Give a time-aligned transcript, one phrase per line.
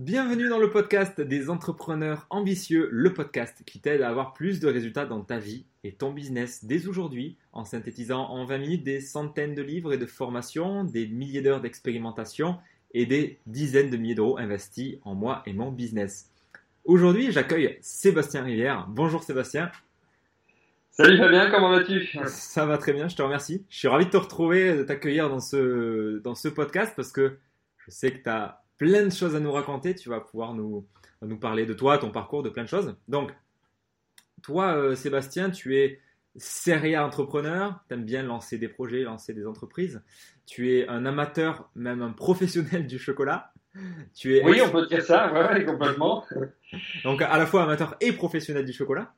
[0.00, 4.66] Bienvenue dans le podcast des entrepreneurs ambitieux, le podcast qui t'aide à avoir plus de
[4.66, 9.02] résultats dans ta vie et ton business dès aujourd'hui en synthétisant en 20 minutes des
[9.02, 12.56] centaines de livres et de formations, des milliers d'heures d'expérimentation
[12.94, 16.30] et des dizaines de milliers d'euros investis en moi et mon business.
[16.86, 18.86] Aujourd'hui, j'accueille Sébastien Rivière.
[18.88, 19.70] Bonjour Sébastien.
[20.92, 22.08] Salut Fabien, comment vas-tu?
[22.24, 23.66] Ça va très bien, je te remercie.
[23.68, 27.36] Je suis ravi de te retrouver, de t'accueillir dans ce, dans ce podcast parce que
[27.76, 29.94] je sais que tu as plein de choses à nous raconter.
[29.94, 30.86] Tu vas pouvoir nous,
[31.20, 32.96] nous parler de toi, ton parcours, de plein de choses.
[33.08, 33.30] Donc,
[34.42, 36.00] toi, euh, Sébastien, tu es
[36.36, 40.02] serial entrepreneur, tu aimes bien lancer des projets, lancer des entreprises.
[40.46, 43.52] Tu es un amateur, même un professionnel du chocolat.
[44.14, 46.24] Tu es oui, on peut dire ça, ouais, complètement.
[47.04, 49.14] Donc, à la fois amateur et professionnel du chocolat.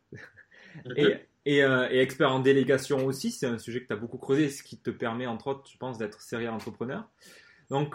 [0.97, 4.49] Et, euh, et, expert en délégation aussi, c'est un sujet que tu as beaucoup creusé,
[4.49, 7.09] ce qui te permet, entre autres, je pense, d'être serial entrepreneur.
[7.71, 7.95] Donc,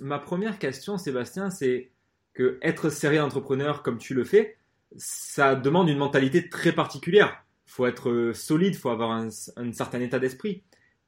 [0.00, 1.90] ma première question, Sébastien, c'est
[2.34, 4.56] que être sérieux entrepreneur comme tu le fais,
[4.96, 7.44] ça demande une mentalité très particulière.
[7.66, 10.62] Il faut être euh, solide, il faut avoir un, certain état d'esprit.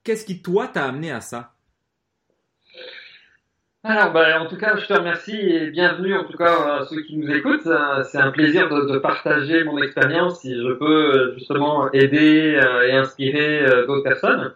[0.04, 1.52] Qu'est-ce qui, toi, t'a amené à ça?
[3.82, 7.02] Alors, ben, en tout cas, je te remercie et bienvenue en tout cas à ceux
[7.02, 7.66] qui nous écoutent.
[7.66, 12.92] Euh, c'est un plaisir de, partager mon expérience si je peux euh, justement aider et
[12.92, 14.54] inspirer d'autres personnes.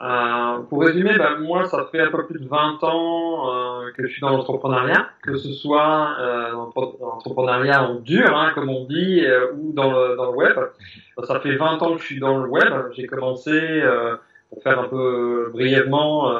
[0.00, 4.06] Euh, pour résumer, ben, moi, ça fait un peu plus de 20 ans euh, que
[4.06, 9.24] je suis dans l'entrepreneuriat, que ce soit euh, l'entrepreneuriat en dur, hein, comme on dit,
[9.24, 10.56] euh, ou dans le, dans le web.
[11.24, 12.72] Ça fait 20 ans que je suis dans le web.
[12.92, 14.14] J'ai commencé, euh,
[14.50, 16.32] pour faire un peu brièvement,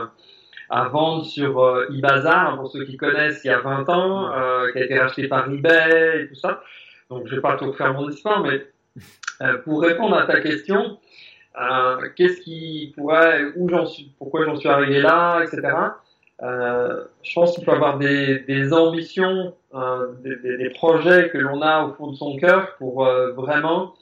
[0.71, 4.31] à vendre sur euh, eBazaar, pour ceux qui connaissent, il y a 20 ans,
[4.73, 6.63] qui a été racheté par eBay et tout ça.
[7.11, 8.69] Donc, je vais pas tout faire mon histoire, mais
[9.65, 10.99] pour répondre à ta question,
[11.61, 15.63] euh, qu'est-ce qui pourrait, où j'en suis, pourquoi j'en suis arrivé là, etc.
[16.43, 21.61] Euh, je pense qu'il faut avoir des, des ambitions, euh, des, des, projets que l'on
[21.63, 23.95] a au fond de son cœur pour vraiment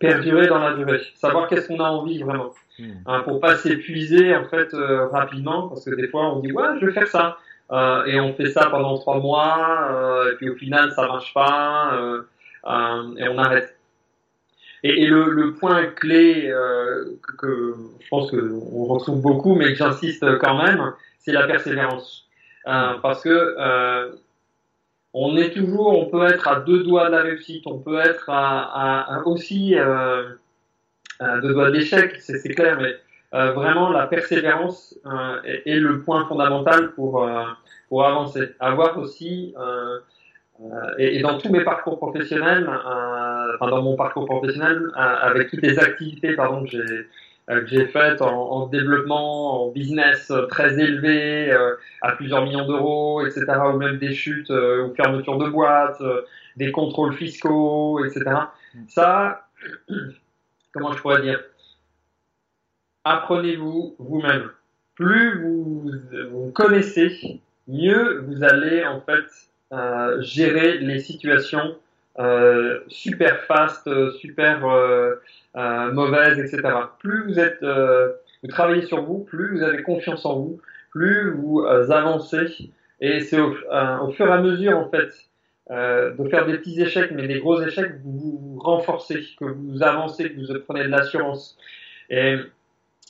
[0.00, 1.00] perdurer dans la durée.
[1.14, 2.92] Savoir qu'est-ce qu'on a envie vraiment, hmm.
[3.06, 6.86] hein, pour pas s'épuiser en fait rapidement, parce que des fois on dit ouais je
[6.86, 7.36] vais faire ça
[8.06, 11.92] et on fait ça pendant trois mois et puis au final ça marche pas
[12.66, 13.76] et on arrête.
[14.84, 17.04] Et, le, point clé euh,
[17.38, 22.26] que, je pense qu'on retrouve beaucoup, mais que j'insiste quand même, c'est la persévérance.
[22.66, 24.10] Euh, parce que euh,
[25.14, 28.24] on est toujours, on peut être à deux doigts de la réussite, on peut être
[28.28, 32.96] à, aussi à deux doigts d'échec, c'est clair, mais
[33.52, 34.98] vraiment la persévérance
[35.44, 37.28] est, est, le point fondamental pour
[37.88, 38.54] pour avancer.
[38.58, 39.54] Avoir aussi
[40.98, 45.50] et, et, dans tous mes parcours professionnels, euh, enfin dans mon parcours professionnel, euh, avec
[45.50, 52.12] toutes les activités que j'ai faites en, en, développement, en business très élevé, euh, à
[52.12, 56.22] plusieurs millions d'euros, etc., ou même des chutes euh, ou fermetures de boîtes, euh,
[56.56, 58.24] des contrôles fiscaux, etc.
[58.88, 59.48] Ça,
[60.72, 61.40] comment je pourrais dire?
[63.04, 64.50] Apprenez-vous vous-même.
[64.94, 65.90] Plus vous,
[66.30, 69.24] vous connaissez, mieux vous allez en fait
[69.72, 71.76] euh, gérer les situations
[72.18, 73.88] euh, super fast,
[74.18, 75.16] super euh,
[75.92, 76.62] mauvaises, etc.
[76.98, 80.60] Plus vous êtes, vous travaillez sur vous, plus vous avez confiance en vous,
[80.90, 82.70] plus vous avancez.
[83.00, 85.10] Et c'est au, au, fur et à mesure, en fait,
[85.70, 89.82] euh, de faire des petits échecs, mais des gros échecs, vous vous renforcez, que vous
[89.82, 91.56] avancez, que vous prenez de l'assurance.
[92.10, 92.36] Et,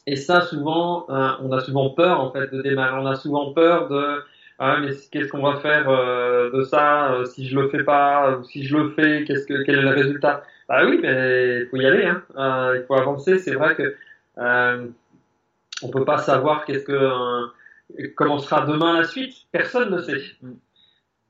[0.07, 3.01] et ça, souvent, euh, on a souvent peur, en fait, de démarrer.
[3.01, 4.23] On a souvent peur de
[4.65, 8.37] ah, mais qu'est-ce qu'on va faire euh, de ça euh, si je le fais pas
[8.37, 10.45] ou si je le fais qu'est-ce que quel est le résultat?
[10.69, 12.23] Bah oui mais il faut y aller hein.
[12.37, 13.41] Euh, il faut avancer.
[13.41, 13.97] C'est vrai que
[14.39, 14.87] euh,
[15.83, 17.11] on peut pas savoir qu'est-ce que
[18.15, 19.35] comment sera demain la suite.
[19.51, 20.23] Personne ne sait.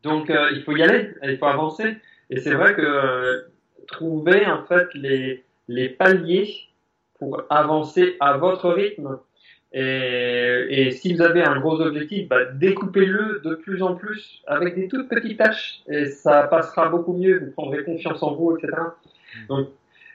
[0.02, 1.14] Donc il faut y aller.
[1.22, 1.96] Il faut avancer.
[2.28, 3.46] Et c'est vrai que
[3.86, 6.68] trouver en fait les les paliers
[7.18, 9.18] pour avancer à votre rythme
[9.74, 14.74] et, et, si vous avez un gros objectif, bah, découpez-le de plus en plus avec
[14.74, 18.70] des toutes petites tâches et ça passera beaucoup mieux, vous prendrez confiance en vous, etc.
[19.48, 19.68] Donc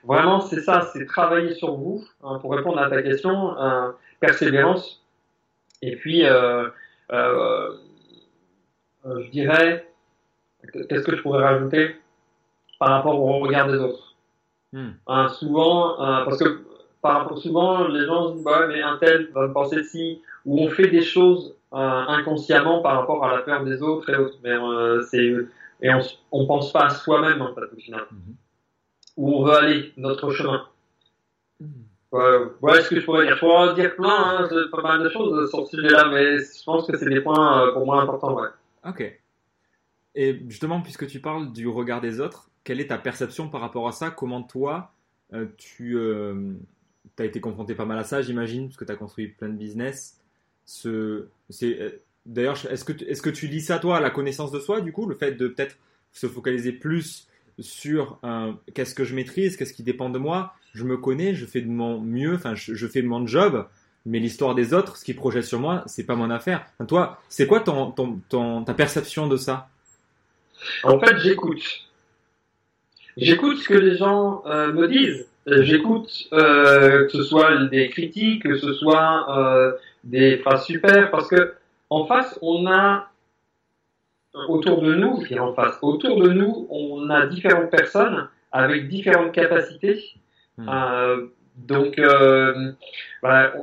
[0.03, 3.89] vraiment c'est ça, c'est travailler sur vous hein, pour répondre à ta question, euh,
[4.19, 5.03] persévérance.
[5.81, 6.67] Et puis euh,
[7.11, 7.71] euh,
[9.05, 9.87] euh je dirais,
[10.71, 11.95] qu'est-ce que je pourrais rajouter
[12.77, 14.15] par rapport au regard des autres?
[14.71, 14.89] Hmm.
[15.07, 16.61] Hein, souvent, parce que
[17.01, 20.59] par rapport souvent les gens disent bah mais un tel va me penser si ou
[20.59, 24.37] on fait des choses euh, inconsciemment par rapport à la peur des autres et autres
[24.43, 25.33] mais euh, c'est
[25.81, 26.01] et on
[26.31, 28.33] on pense pas à soi-même en fait au final mm-hmm.
[29.17, 30.65] où on veut aller notre chemin
[31.61, 31.67] mm-hmm.
[32.13, 35.09] ouais, voilà ce que je pourrais dire je pourrais dire plein hein, pas mal de
[35.09, 38.01] choses sur ce sujet là mais je pense que c'est des points euh, pour moi
[38.01, 38.49] importants ouais
[38.87, 39.19] Ok.
[40.15, 43.87] Et justement, puisque tu parles du regard des autres, quelle est ta perception par rapport
[43.87, 44.09] à ça?
[44.09, 44.91] Comment toi,
[45.33, 45.47] euh,
[47.15, 49.27] tu euh, as été confronté pas mal à ça, j'imagine, parce que tu as construit
[49.27, 50.17] plein de business.
[50.65, 54.59] Ce, c'est, euh, d'ailleurs, est-ce que, est-ce que tu lis ça, toi, la connaissance de
[54.59, 55.77] soi, du coup, le fait de peut-être
[56.13, 57.27] se focaliser plus
[57.59, 58.19] sur
[58.73, 61.67] qu'est-ce que je maîtrise, qu'est-ce qui dépend de moi, je me connais, je fais de
[61.67, 63.67] mon mieux, enfin, je, fais de mon job,
[64.05, 66.65] mais l'histoire des autres, ce qu'ils projettent sur moi, c'est pas mon affaire.
[66.87, 69.69] toi, c'est quoi ton, ton, ta perception de ça?
[70.83, 71.87] En fait, j'écoute.
[73.17, 75.26] J'écoute ce que les gens euh, me disent.
[75.47, 81.27] Euh, j'écoute euh, que ce soit des critiques, que ce soit des phrases super, parce
[81.27, 81.53] que
[81.89, 83.09] en face, on a
[84.49, 89.31] autour de nous, je en face, autour de nous, on a différentes personnes avec différentes
[89.31, 90.03] capacités.
[90.57, 90.67] Hmm.
[91.57, 92.71] Donc, euh,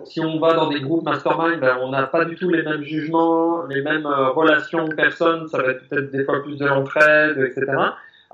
[0.04, 2.82] si on va dans des groupes mastermind, bah, on n'a pas du tout les mêmes
[2.82, 5.46] jugements, les mêmes euh, relations de personnes.
[5.48, 7.66] Ça va être peut-être des fois plus de l'entraide, etc.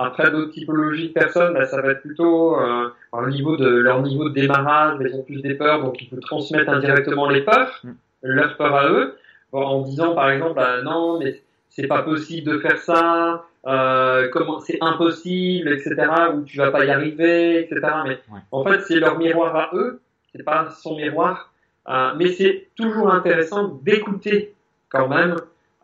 [0.02, 4.00] Après, d'autres typologies de personnes, bah, ça va être plutôt euh, au niveau de leur
[4.00, 7.82] niveau de démarrage, ils ont plus des peurs, donc ils peuvent transmettre indirectement les peurs,
[7.84, 7.90] mm.
[8.22, 9.18] leurs peurs à eux,
[9.52, 14.58] en disant par exemple, bah, non, mais c'est pas possible de faire ça, euh, comment
[14.60, 15.94] c'est impossible, etc.
[16.34, 17.80] Ou tu vas pas y arriver, etc.
[18.06, 18.18] Mais
[18.52, 20.00] en fait, c'est leur miroir à eux,
[20.32, 21.52] c'est pas son miroir.
[21.90, 24.54] Euh, mais c'est toujours intéressant d'écouter
[24.88, 25.36] quand même,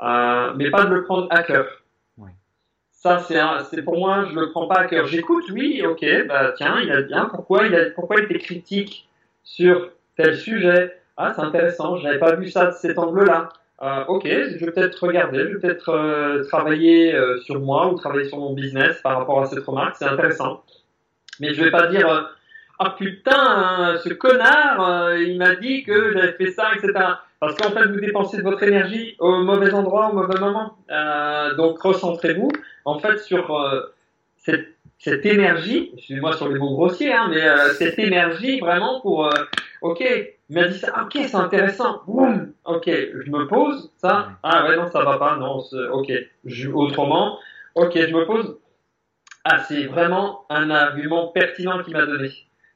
[0.03, 1.67] euh, mais pas de le prendre à cœur.
[2.97, 5.07] Ça, c'est, pour moi, je le prends pas à cœur.
[5.07, 7.27] J'écoute, oui, ok, bah tiens, il a bien.
[7.27, 9.09] Pourquoi il a, pourquoi il était critique
[9.45, 10.99] sur tel sujet?
[11.17, 11.97] Ah, c'est intéressant.
[11.99, 13.51] J'avais pas vu ça de cet angle-là.
[13.83, 17.97] Euh, ok, je vais peut-être regarder, je vais peut-être euh, travailler euh, sur moi ou
[17.99, 20.65] travailler sur mon business par rapport à cette remarque, c'est intéressant.
[21.41, 22.33] Mais je vais pas dire
[22.79, 26.93] ah putain, ce connard, il m'a dit que j'avais fait ça, etc.
[27.41, 30.77] Parce qu'en fait, vous dépensez de votre énergie au mauvais endroit, au mauvais moment.
[31.57, 32.51] donc recentrez-vous
[32.85, 33.85] en fait sur
[34.39, 34.69] cette,
[34.99, 37.43] cette énergie, excusez-moi sur les mots grossiers, hein, mais
[37.75, 39.31] cette énergie vraiment pour
[39.83, 40.01] ok,
[40.49, 44.77] il m'a dit ça, ok, c'est intéressant, boum, ok, je me pose, ça, ah ouais,
[44.77, 45.63] non, ça va pas, non,
[45.93, 46.13] ok,
[46.73, 47.39] autrement,
[47.75, 48.59] ok, je me pose,
[49.45, 52.31] ah, c'est vraiment un argument pertinent qu'il m'a donné.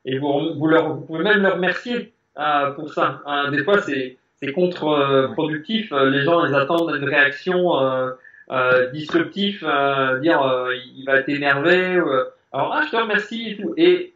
[0.04, 3.20] Et vous, pouvez même le remercier euh, pour ça.
[3.26, 4.16] Hein, des fois, c'est
[4.52, 5.92] contre-productif.
[5.92, 8.10] les gens, ils attendent une réaction euh,
[8.50, 12.00] euh, disruptive, euh, dire euh, il va être énervé.
[12.52, 13.74] alors, ah, je te remercie et tout.
[13.76, 14.14] Et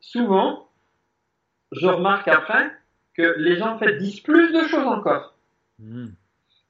[0.00, 0.68] souvent,
[1.72, 2.70] je remarque après
[3.14, 5.34] que les gens en fait disent plus de choses encore.
[5.78, 6.10] Hmm.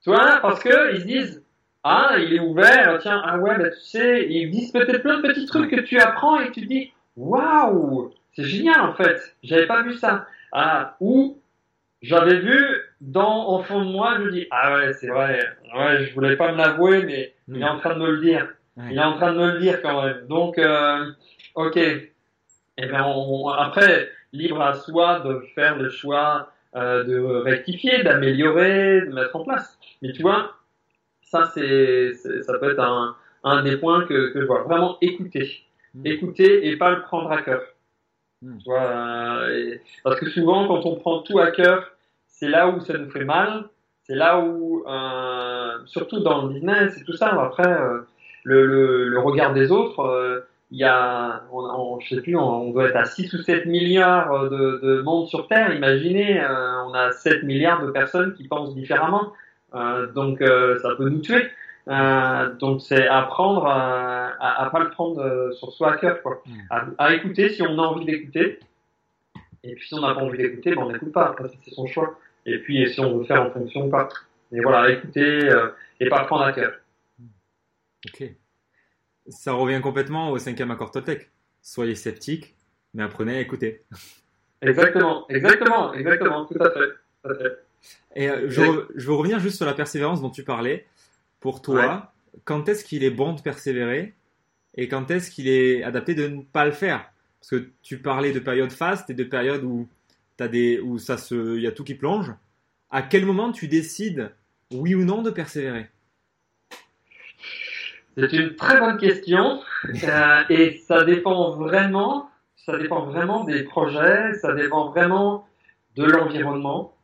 [0.02, 1.42] Tu vois, parce que ils se disent
[1.84, 5.28] ah il est ouvert, tiens ah ouais bah, tu sais ils disent peut-être plein de
[5.28, 9.82] petits trucs que tu apprends et tu dis waouh c'est génial en fait j'avais pas
[9.82, 11.40] vu ça ah ou
[12.02, 12.58] j'avais vu
[13.00, 15.40] dans au fond de moi je dis ah ouais c'est vrai
[15.76, 18.48] ouais je voulais pas me l'avouer mais il est en train de me le dire
[18.90, 21.10] il est en train de me le dire quand même donc euh,
[21.54, 22.12] ok et
[22.78, 29.02] eh ben on, après libre à soi de faire le choix euh, de rectifier, d'améliorer,
[29.02, 29.78] de mettre en place.
[30.00, 30.54] Mais tu vois,
[31.20, 33.14] ça c'est, ça peut être un,
[33.44, 34.62] un des points que, que je vois.
[34.62, 36.06] Vraiment écouter, mmh.
[36.06, 37.62] écouter et pas le prendre à cœur.
[38.42, 38.58] Mmh.
[38.68, 41.92] Euh, parce que souvent quand on prend tout à cœur,
[42.26, 43.64] c'est là où ça nous fait mal.
[44.04, 48.00] C'est là où, euh, surtout dans le business et tout ça, après euh,
[48.42, 50.40] le, le, le, regard des autres euh,
[50.72, 54.48] il y a, on, je sais plus, on, doit être à 6 ou 7 milliards
[54.50, 55.72] de, de monde sur Terre.
[55.74, 59.34] Imaginez, euh, on a 7 milliards de personnes qui pensent différemment.
[59.74, 60.38] Euh, donc
[60.82, 61.46] ça peut nous tuer.
[61.88, 66.42] Euh, donc c'est apprendre à, à, pas le prendre sur soi à cœur, quoi.
[66.46, 66.94] Mm.
[66.98, 68.60] À, écouter si on a envie d'écouter.
[69.64, 71.34] Et puis si on n'a pas envie d'écouter, ben on n'écoute pas.
[71.64, 72.18] c'est son choix.
[72.46, 74.08] Et puis si on veut faire en fonction, pas.
[74.50, 75.50] Mais voilà, écouter
[76.00, 76.72] et pas prendre à cœur.
[78.06, 78.32] Ok
[79.28, 81.30] ça revient complètement au cinquième accord Toltec.
[81.60, 82.54] Soyez sceptiques,
[82.94, 83.82] mais apprenez à écouter.
[84.64, 87.58] Exactement, exactement, exactement, tout à fait.
[88.14, 90.86] Et euh, je, veux revenir juste sur la persévérance dont tu parlais.
[91.42, 92.12] Pour toi,
[92.44, 94.14] quand est-ce qu'il est bon de persévérer
[94.76, 97.10] et quand est-ce qu'il est adapté de ne pas le faire?
[97.40, 99.88] Parce que tu parlais de périodes fastes et de périodes où
[100.38, 102.32] as des, où ça se, il y a tout qui plonge.
[102.90, 104.32] À quel moment tu décides,
[104.72, 105.88] oui ou non, de persévérer?
[108.16, 109.62] C'est une très bonne question
[110.04, 115.48] euh, et ça dépend vraiment, ça dépend vraiment des projets, ça dépend vraiment
[115.96, 116.96] de l'environnement.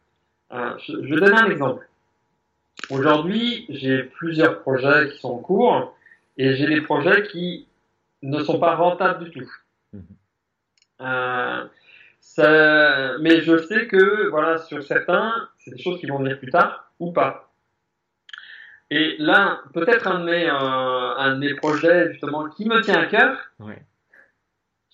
[0.52, 1.87] Euh, je, je, vais donner un exemple.
[2.90, 5.94] Aujourd'hui, j'ai plusieurs projets qui sont en cours
[6.36, 7.66] et j'ai des projets qui
[8.22, 9.50] ne sont pas rentables du tout.
[9.92, 10.02] Mhm.
[11.02, 11.64] Euh,
[12.20, 16.50] ça, mais je sais que voilà sur certains, c'est des choses qui vont venir plus
[16.50, 17.52] tard ou pas.
[18.90, 22.98] Et là, peut-être un, de mes, euh, un de mes projets justement qui me tient
[23.00, 23.82] à cœur, Ouais.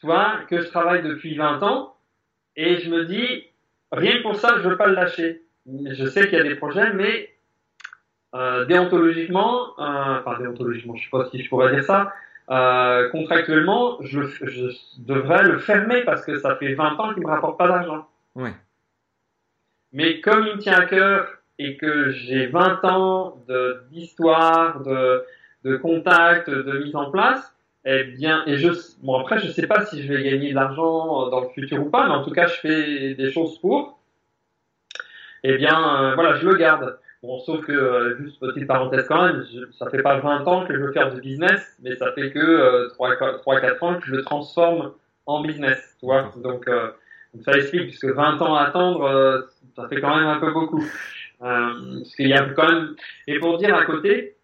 [0.01, 1.97] tu vois, que je travaille depuis 20 ans,
[2.57, 3.45] et je me dis,
[3.93, 5.43] rien que pour ça, je veux pas le lâcher.
[5.67, 7.34] Je sais qu'il y a des projets, mais
[8.35, 12.13] euh, déontologiquement, euh, enfin déontologiquement, je sais pas si je pourrais dire ça,
[12.51, 17.29] euh, contractuellement, je, je devrais le fermer parce que ça fait 20 ans qu'il me
[17.31, 18.07] rapporte pas d'argent.
[18.35, 18.53] Ouais.
[19.93, 25.25] Mais comme il me tient à cœur et que j'ai 20 ans de- d'histoire, de,
[25.65, 28.71] de contact, de mise en place, eh bien, et je,
[29.03, 31.91] bon après, je sais pas si je vais gagner de l'argent dans le futur ou
[31.91, 33.99] pas, mais en tout cas, je fais des choses pour.
[35.45, 36.99] Eh bien, euh, voilà, je le garde.
[37.25, 40.67] Bon, sauf que, euh, juste petite parenthèse quand même, je, ça fait pas 20 ans
[40.67, 44.17] que je veux faire du business, mais ça fait que euh, 3-4 ans que je
[44.17, 44.93] le transforme
[45.25, 46.31] en business, tu vois.
[46.37, 46.91] Donc, euh,
[47.33, 49.41] donc ça explique, puisque 20 ans à attendre, euh,
[49.75, 50.85] ça fait quand même un peu beaucoup.
[51.41, 52.95] Parce qu'il y a quand même,
[53.27, 54.37] et pour dire à côté,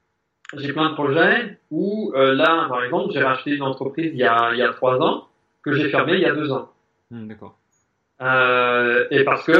[0.56, 4.50] j'ai plein de projets où là, par exemple, j'ai racheté une entreprise il y a
[4.52, 5.28] il y a trois ans
[5.62, 6.70] que j'ai fermée il y a deux ans.
[7.10, 7.56] Hmm, D'accord.
[8.20, 9.50] Et parce que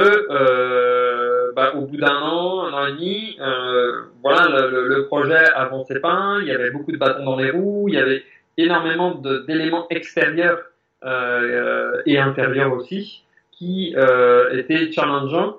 [1.60, 6.38] bah, au bout d'un an, un an et demi, euh, voilà, le, projet avançait pas.
[6.40, 7.84] Il y avait beaucoup de bâtons dans les roues.
[7.88, 8.22] Il y avait
[8.56, 9.14] énormément
[9.46, 10.62] d'éléments extérieurs
[11.04, 15.58] euh, et intérieurs aussi qui euh, étaient challengeants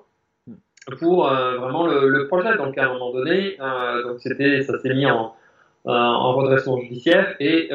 [0.98, 2.58] pour euh, vraiment le, projet.
[2.58, 3.58] Donc à un moment donné,
[4.04, 5.36] donc ça s'est mis en,
[5.86, 7.70] en redressement judiciaire et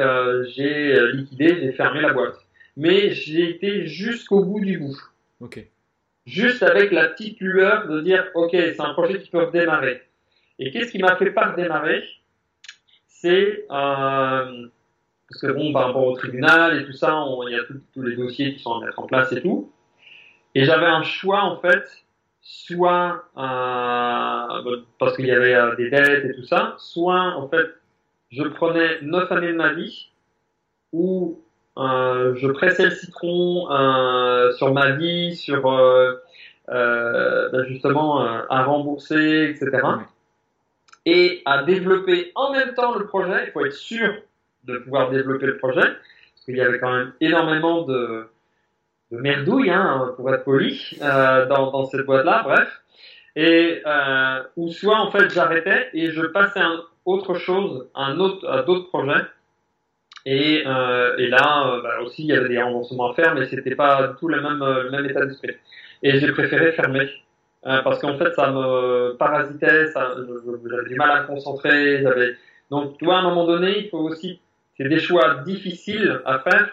[0.53, 2.45] j'ai liquidé, j'ai fermé la boîte.
[2.75, 4.97] Mais j'ai été jusqu'au bout du bout
[5.39, 5.65] Ok.
[6.27, 10.03] Juste avec la petite lueur de dire ok c'est un projet qui peut redémarrer.
[10.59, 12.03] Et qu'est-ce qui m'a fait pas redémarrer?
[13.07, 14.67] C'est euh,
[15.29, 18.15] parce que bon par rapport au tribunal et tout ça il y a tous les
[18.15, 19.71] dossiers qui sont à mettre en place et tout.
[20.53, 21.85] Et j'avais un choix en fait
[22.41, 27.67] soit euh, parce qu'il y avait euh, des dettes et tout ça soit en fait
[28.31, 30.09] je prenais neuf années de ma vie
[30.91, 31.41] où
[31.77, 36.19] euh, je pressais le citron euh, sur ma vie, sur euh,
[36.67, 39.83] ben justement à rembourser, etc.
[41.05, 43.45] Et à développer en même temps le projet.
[43.47, 44.13] Il faut être sûr
[44.65, 48.27] de pouvoir développer le projet, parce qu'il y avait quand même énormément de,
[49.11, 52.81] de merdouilles, hein, pour être poli, dans, dans cette boîte-là, bref.
[53.37, 53.81] Et
[54.57, 56.71] ou soit en fait j'arrêtais et je passais à
[57.05, 59.23] autre chose, un autre, à d'autres projets.
[60.35, 63.45] Et, euh, et là euh, bah, aussi il y avait des remboursements à faire, mais
[63.47, 65.55] c'était pas du tout le même, euh, le même état d'esprit.
[66.03, 67.07] Et j'ai préféré fermer.
[67.65, 72.03] Euh, parce qu'en fait, ça me parasitait, j'avais du mal à concentrer,
[72.69, 74.39] donc, tu vois, à un moment donné, il faut aussi,
[74.77, 76.67] c'est des choix difficiles à faire,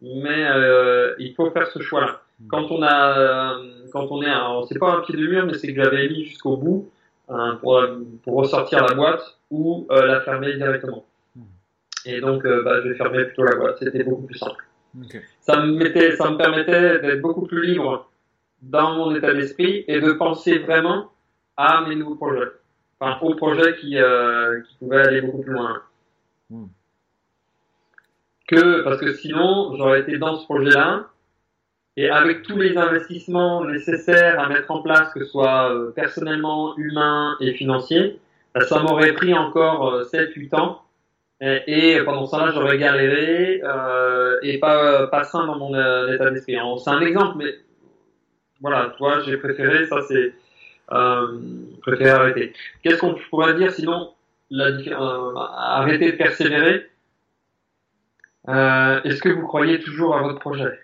[0.00, 2.20] mais euh, il faut faire ce choix-là.
[2.48, 5.54] Quand on a, euh, quand on est, un- c'est pas un pied de mur, mais
[5.54, 6.90] c'est que j'avais mis jusqu'au bout
[7.30, 7.82] euh, pour,
[8.24, 11.04] pour ressortir la boîte ou euh, la fermer directement.
[12.06, 13.78] Et donc, euh, bah, je vais fermer plutôt la boîte.
[13.78, 14.64] C'était beaucoup plus simple.
[15.40, 18.10] Ça me mettait, ça me permettait d'être beaucoup plus libre
[18.62, 21.10] dans mon état d'esprit et de penser vraiment
[21.56, 22.48] à mes nouveaux projets.
[22.98, 25.82] Enfin, aux projets qui, euh, qui pouvaient aller beaucoup plus loin.
[26.50, 26.66] Hmm.
[28.48, 31.10] Que, parce que sinon, j'aurais été dans ce projet-là,
[31.96, 36.76] et avec tous les investissements nécessaires à mettre en place, que ce soit euh, personnellement,
[36.76, 38.18] humain et financier,
[38.68, 40.82] ça m'aurait pris encore euh, 7-8 ans.
[41.40, 46.56] Et, pendant ça, j'aurais galéré euh, et pas, pas sain dans mon euh, état d'esprit.
[46.78, 47.54] C'est un exemple, mais
[48.60, 50.34] voilà, toi, j'ai préféré, ça c'est
[50.92, 51.38] euh,
[51.80, 52.52] préféré arrêter.
[52.82, 54.12] Qu'est-ce qu'on pourrait dire sinon
[54.50, 56.90] la, euh, arrêter de persévérer
[58.48, 60.78] euh, Est-ce que vous croyez toujours à votre projet?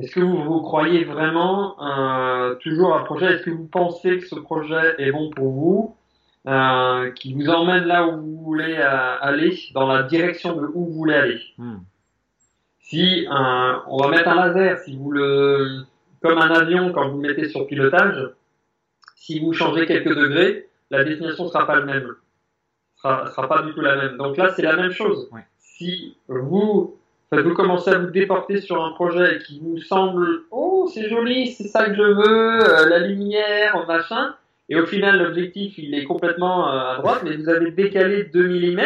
[0.00, 1.76] Est-ce que vous, vous croyez vraiment
[2.60, 3.34] toujours à un projet?
[3.34, 5.96] Est-ce que vous pensez que ce projet est bon pour vous?
[6.46, 10.86] Euh, qui vous emmène là où vous voulez euh, aller, dans la direction de où
[10.86, 11.78] vous voulez aller Hmm.
[12.80, 15.82] si un, on va mettre un laser, si vous le,
[16.22, 18.30] comme un avion quand vous le mettez sur pilotage,
[19.16, 22.14] si vous changez quelques degrés, la destination sera pas la même,
[22.96, 24.16] sera, sera pas du tout la même.
[24.16, 25.28] Donc là, c'est la même chose.
[25.32, 25.46] Ouais.
[25.58, 26.96] Si vous,
[27.30, 31.52] enfin, vous commencez à vous déporter sur un projet qui vous semble, oh, c'est joli,
[31.52, 34.34] c'est ça que je veux, euh, la lumière, machin,
[34.70, 38.48] et au final, l'objectif, il est complètement euh, à droite, mais vous avez décalé 2
[38.48, 38.80] mm,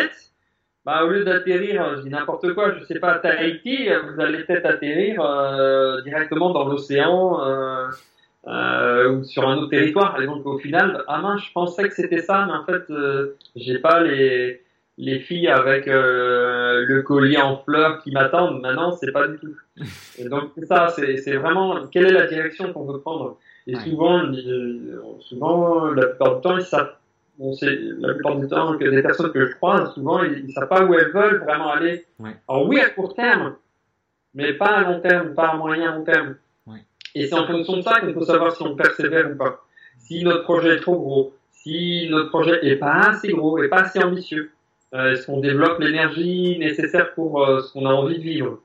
[0.86, 4.00] bah, au lieu d'atterrir, euh, je dis n'importe quoi, je sais pas, à Tahiti, euh,
[4.00, 5.22] vous allez peut-être atterrir
[6.02, 7.38] directement dans l'océan
[8.46, 10.20] ou sur un autre territoire.
[10.22, 12.90] Et donc au final, ah mince, je pensais que c'était ça, mais en fait,
[13.54, 14.62] j'ai pas les
[14.96, 18.60] les filles avec le collier en fleurs qui m'attendent.
[18.62, 19.56] Maintenant, c'est pas du tout.
[20.18, 23.38] Et donc c'est ça, c'est vraiment quelle est la direction qu'on veut prendre?
[23.66, 23.82] Et Ouais.
[23.82, 24.22] souvent,
[25.20, 26.92] souvent, la plupart du temps, ils savent
[27.38, 27.54] bon,
[27.98, 30.84] la plupart du temps que des personnes que je croise, souvent, ils ne savent pas
[30.84, 32.04] où elles veulent vraiment aller.
[32.48, 33.54] Alors oui, à court terme,
[34.34, 36.36] mais pas à long terme, pas à moyen long terme.
[37.14, 39.64] Et c'est en fonction de ça qu'on peut savoir si on persévère ou pas.
[39.98, 43.82] Si notre projet est trop gros, si notre projet est pas assez gros et pas
[43.82, 44.50] assez ambitieux,
[44.92, 48.58] euh, est-ce qu'on développe l'énergie nécessaire pour euh, ce qu'on a envie de vivre?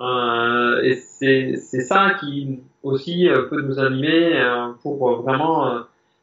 [0.00, 5.80] Euh, Et c'est ça qui aussi euh, peut nous animer euh, pour vraiment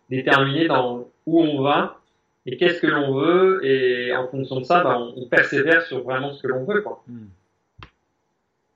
[0.09, 1.99] déterminer dans où on va
[2.45, 6.33] et qu'est-ce que l'on veut et en fonction de ça, bah, on, persévère sur vraiment
[6.33, 6.81] ce que l'on veut.
[6.81, 7.01] Quoi.
[7.07, 7.27] Hmm.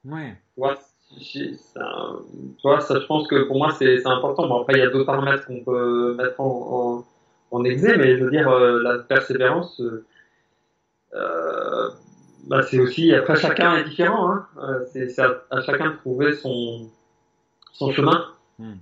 [0.05, 0.35] Ouais.
[0.53, 2.15] Tu vois, ça,
[2.57, 4.47] tu vois, ça, je pense que pour moi, c'est important.
[4.47, 7.03] Bon, après, il y a d'autres paramètres qu'on peut mettre en,
[7.51, 10.05] en, en exé, mais je veux dire, euh, la persévérance, euh,
[11.13, 11.89] euh,
[12.47, 14.31] bah, c'est aussi, après, chacun est différent.
[14.31, 14.47] Hein.
[14.63, 16.89] Euh, c'est à, à, chacun de trouver son,
[17.77, 18.25] son chemin.
[18.59, 18.73] Hmm.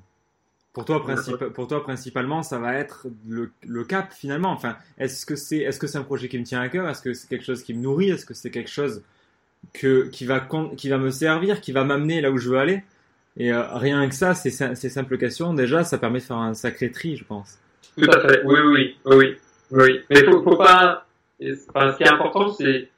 [0.74, 4.52] Pour toi, principe, pour toi, principalement, ça va être le, le cap finalement.
[4.52, 6.88] Enfin, est-ce que c'est, est-ce que c'est un projet qui me tient à cœur?
[6.90, 8.10] Est-ce que c'est quelque chose qui me nourrit?
[8.10, 9.02] Est-ce que c'est quelque chose
[9.74, 12.84] que, qui, va, qui va me servir, qui va m'amener là où je veux aller?
[13.38, 16.54] Et euh, rien que ça, ces, ces simples questions, déjà, ça permet de faire un
[16.54, 17.58] sacré tri, je pense.
[17.98, 19.38] Tout à fait, oui, oui, oui, oui.
[19.72, 20.00] oui.
[20.10, 21.06] Mais faut, faut pas.
[21.70, 22.90] Enfin, ce qui est important, c'est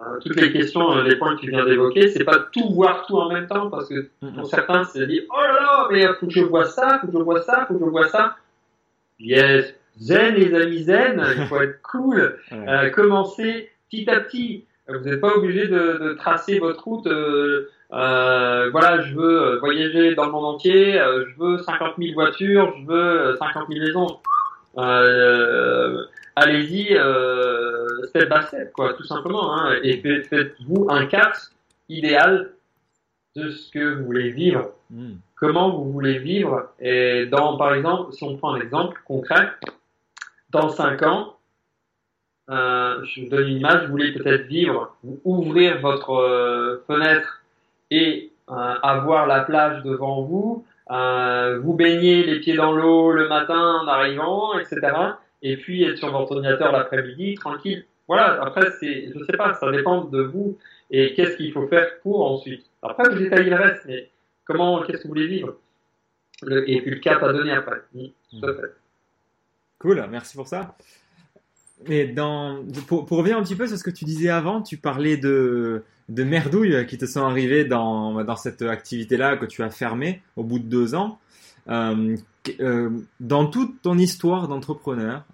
[0.00, 3.06] euh, toutes les questions, euh, les points que tu viens d'évoquer, c'est pas tout voir
[3.06, 6.26] tout en même temps, parce que pour certains, c'est dire oh là là, mais faut
[6.26, 8.36] que je vois ça, faut que je vois ça, faut que je vois ça.
[9.20, 12.38] Yes, zen les amis zen, il faut être cool.
[12.50, 12.68] Ouais.
[12.68, 14.64] Euh, commencer petit à petit.
[14.88, 17.06] Vous n'êtes pas obligé de, de, tracer votre route.
[17.06, 22.86] Euh, voilà, je veux voyager dans le monde entier, je veux 50 000 voitures, je
[22.86, 24.18] veux 50 000 maisons.
[26.36, 26.96] Allez-y,
[28.08, 29.56] step by step, quoi, tout simplement.
[29.56, 31.36] Hein, et faites-vous un cap
[31.88, 32.50] idéal
[33.36, 34.70] de ce que vous voulez vivre.
[34.90, 35.14] Mm.
[35.36, 36.70] Comment vous voulez vivre.
[36.80, 39.50] Et dans, par exemple, si on prend un exemple concret,
[40.50, 41.36] dans 5 ans,
[42.50, 47.42] euh, je vous donne une image, vous voulez peut-être vivre, ouvrir votre euh, fenêtre
[47.90, 53.28] et euh, avoir la plage devant vous, euh, vous baigner les pieds dans l'eau le
[53.28, 54.80] matin en arrivant, etc.
[55.44, 57.84] Et puis être sur votre ordinateur l'après-midi, tranquille.
[58.08, 60.58] Voilà, après, c'est, je sais pas, ça dépend de vous
[60.90, 62.64] et qu'est-ce qu'il faut faire pour ensuite.
[62.82, 64.10] Après, vous détaillez le reste, mais
[64.44, 65.56] comment, qu'est-ce que vous voulez vivre?
[66.42, 67.76] Le, Et puis le cap à donner après.
[67.92, 68.74] Tout à fait.
[69.78, 70.74] Cool, merci pour ça.
[71.88, 74.78] Mais dans, pour, pour, revenir un petit peu sur ce que tu disais avant, tu
[74.78, 79.70] parlais de, de merdouilles qui te sont arrivées dans, dans cette activité-là que tu as
[79.70, 81.18] fermée au bout de deux ans.
[81.68, 82.16] Euh,
[82.60, 85.24] euh, dans toute ton histoire d'entrepreneur,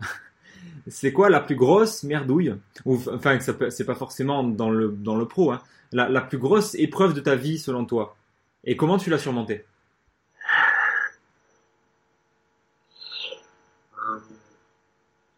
[0.88, 2.55] c'est quoi la plus grosse merdouille?
[2.85, 5.61] Ou, Enfin, c'est pas forcément dans le, dans le pro, hein.
[5.92, 8.16] la, la plus grosse épreuve de ta vie selon toi?
[8.64, 9.64] Et comment tu l'as surmontée?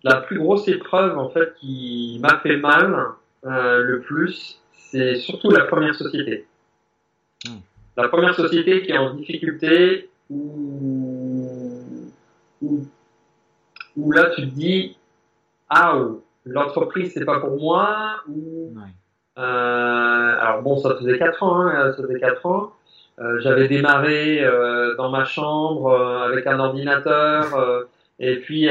[0.04, 3.06] La plus grosse épreuve en fait qui m'a fait mal
[3.44, 6.46] euh, le plus, c'est surtout la première société.
[7.46, 7.50] Mmh.
[7.96, 11.11] La première société qui est en difficulté où,
[12.62, 12.80] où,
[13.96, 14.96] où là tu te dis
[15.68, 15.98] ah
[16.44, 18.82] l'entreprise c'est pas pour moi ou ouais.
[19.38, 22.72] euh, alors bon ça faisait quatre ans hein, ça faisait quatre ans
[23.18, 27.86] euh, j'avais démarré euh, dans ma chambre euh, avec un ordinateur
[28.18, 28.68] et puis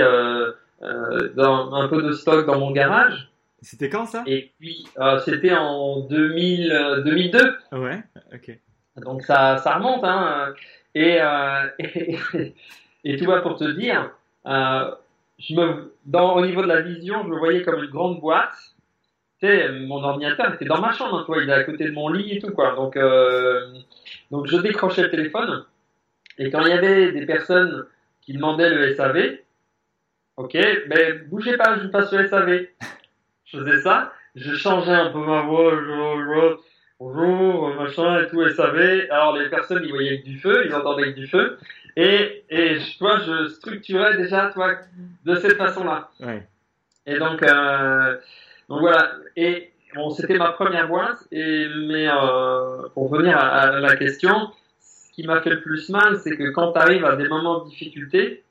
[0.83, 3.29] euh, dans, un peu de stock dans mon garage.
[3.61, 4.23] C'était quand ça?
[4.25, 7.57] Et puis euh, c'était en 2000, 2002.
[7.73, 8.01] Ouais,
[8.33, 8.59] ok.
[8.97, 10.53] Donc ça, ça remonte, hein.
[10.95, 12.17] Et, euh, et,
[13.03, 14.11] et, tu vois, pour te dire,
[14.45, 14.91] euh,
[15.39, 18.53] je me, dans, au niveau de la vision, je me voyais comme une grande boîte.
[19.39, 21.91] Tu sais, mon ordinateur était dans ma chambre, hein, toi, il est à côté de
[21.91, 22.75] mon lit et tout, quoi.
[22.75, 23.73] Donc, euh,
[24.29, 25.65] donc je décrochais le téléphone.
[26.37, 27.85] Et quand il y avait des personnes
[28.21, 29.37] qui demandaient le SAV,
[30.37, 32.67] Ok, mais bougez pas, je passe sur SAV.
[33.45, 36.63] Je faisais ça, je changeais un peu ma voix, bonjour,
[36.99, 39.07] bonjour, machin et tout, SAV.
[39.11, 41.59] Alors les personnes, ils voyaient du feu, ils entendaient du feu.
[41.95, 44.75] Et, et toi, je structurais déjà, toi,
[45.25, 46.09] de cette façon-là.
[46.19, 46.47] Ouais.
[47.05, 48.17] Et donc, euh,
[48.69, 49.11] donc voilà.
[49.35, 51.19] Et bon, c'était ma première boîte.
[51.31, 55.89] Et mais euh, pour venir à, à, la question, ce qui m'a fait le plus
[55.89, 58.43] mal, c'est que quand tu arrives à des moments de difficulté,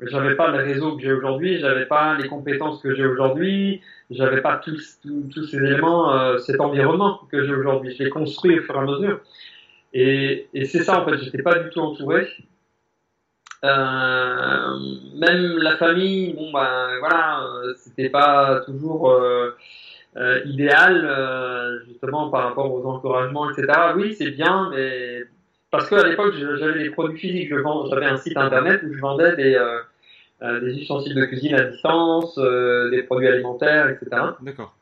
[0.00, 3.80] j'avais pas le réseau que j'ai aujourd'hui, j'avais pas les compétences que j'ai aujourd'hui,
[4.10, 7.94] j'avais pas tous, tous, tous, ces éléments, euh, cet environnement que j'ai aujourd'hui.
[7.96, 9.20] Je l'ai construit au fur et à mesure.
[9.92, 12.28] Et, et c'est ça en fait, j'étais pas du tout entouré.
[13.64, 14.78] Euh,
[15.16, 17.46] même la famille, bon ben voilà,
[17.76, 19.56] c'était pas toujours euh,
[20.16, 23.66] euh idéal euh, justement par rapport aux encouragements, etc.
[23.96, 25.22] Oui, c'est bien, mais
[25.70, 27.48] parce qu'à l'époque, j'avais des produits physiques.
[27.48, 31.54] Je vends, j'avais un site internet où je vendais des, euh, des ustensiles de cuisine
[31.54, 32.38] à distance,
[32.90, 34.22] des produits alimentaires, etc.
[34.42, 34.74] D'accord.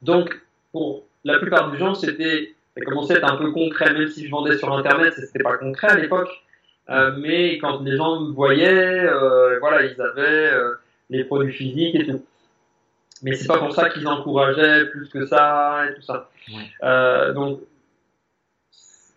[0.00, 4.06] Donc, pour la plupart des gens, c'était, ça commençait à être un peu concret, même
[4.06, 6.30] si je vendais sur Internet, c'était pas concret à l'époque.
[6.88, 9.06] Mais quand les gens me voyaient,
[9.60, 10.52] voilà, ils avaient
[11.10, 12.24] les produits physiques et tout.
[13.22, 16.30] Mais c'est pas pour ça qu'ils encourageaient plus que ça et tout ça.
[16.82, 17.60] Euh, donc,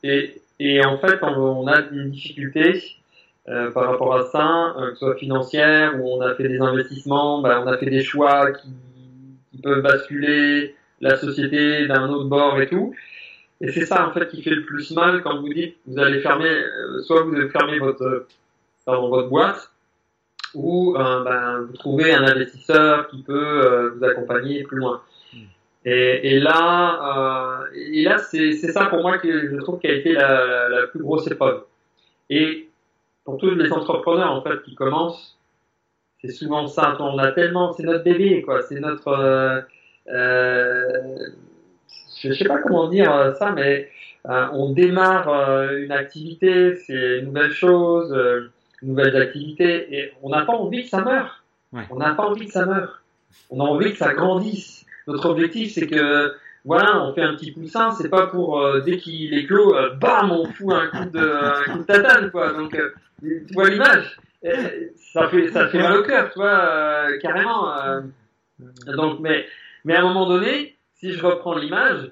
[0.03, 2.83] et, et en fait, on, a des difficultés
[3.47, 6.59] euh, par rapport à ça, euh, que ce soit financière, où on a fait des
[6.59, 8.69] investissements, ben, on a fait des choix qui,
[9.51, 12.95] qui peuvent basculer la société d'un autre bord et tout.
[13.61, 16.19] Et c'est ça en fait qui fait le plus mal quand vous dites vous allez
[16.21, 18.25] fermer, euh, soit vous allez fermer votre,
[18.85, 19.71] pardon, votre boîte,
[20.55, 25.01] ou euh, ben, vous trouvez un investisseur qui peut euh, vous accompagner plus loin.
[25.85, 30.13] Et, et là, et là c'est ça pour moi que je trouve qui a été
[30.13, 31.63] la, la, plus grosse épreuve.
[32.29, 32.69] Et
[33.23, 35.37] pour tous les entrepreneurs en fait qui commencent,
[36.19, 36.95] c'est souvent ça.
[36.99, 38.61] On a tellement, c'est notre bébé quoi.
[38.61, 39.65] C'est notre,
[40.07, 41.29] euh,
[42.25, 43.89] euh, je sais pas comment dire ça, mais
[44.25, 45.29] on démarre
[45.73, 48.13] une activité, c'est une nouvelle chose
[48.81, 51.43] nouvelles activités, et on n'a pas envie que ça meure.
[51.89, 53.01] On n'a pas envie que ça meure.
[53.49, 54.85] On a envie que ça grandisse.
[55.07, 56.33] Notre objectif, c'est que,
[56.65, 59.95] voilà, on fait un petit poussin, c'est pas pour, euh, dès qu'il est clos, euh,
[59.95, 62.53] bam, on fout un coup de, un coup de tatane, quoi.
[62.53, 64.17] Donc, euh, tu vois l'image?
[65.13, 67.71] Ça fait, ça fait mal au cœur, tu vois, carrément.
[68.87, 69.45] donc, mais,
[69.85, 72.11] mais à un moment donné, si je reprends l'image,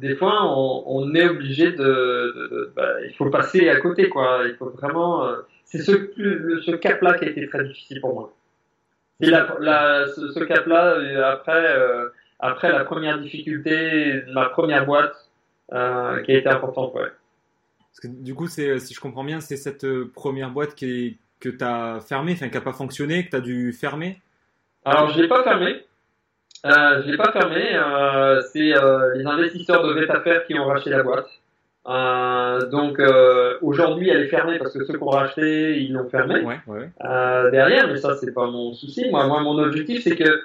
[0.00, 4.08] des fois, on, on, est obligé de, de, de bah, il faut passer à côté,
[4.08, 4.44] quoi.
[4.46, 5.28] Il faut vraiment,
[5.66, 8.34] c'est ce, ce cap-là qui a été très difficile pour moi.
[9.20, 12.08] Et la, la, ce, ce cap-là, euh, après, euh,
[12.38, 15.30] après la première difficulté, ma première boîte,
[15.72, 17.12] euh, qui a été importante, ouais.
[17.90, 21.18] Parce que, du coup, c'est, si je comprends bien, c'est cette euh, première boîte qui
[21.38, 24.20] que tu as fermée, enfin qui n'a pas fonctionné, que tu as dû fermer?
[24.84, 25.84] Alors, je ne l'ai pas fermée.
[26.66, 27.74] Euh, je l'ai pas fermé.
[27.74, 31.28] Euh, c'est euh, les investisseurs de Vetafer qui ont racheté la boîte.
[31.88, 36.08] Euh, donc euh, aujourd'hui, elle est fermée parce que ceux qui ont racheté, ils l'ont
[36.10, 36.90] fermée ouais, ouais.
[37.04, 37.88] Euh, derrière.
[37.88, 39.08] Mais ça, c'est pas mon souci.
[39.10, 40.42] Moi, moi, mon objectif, c'est que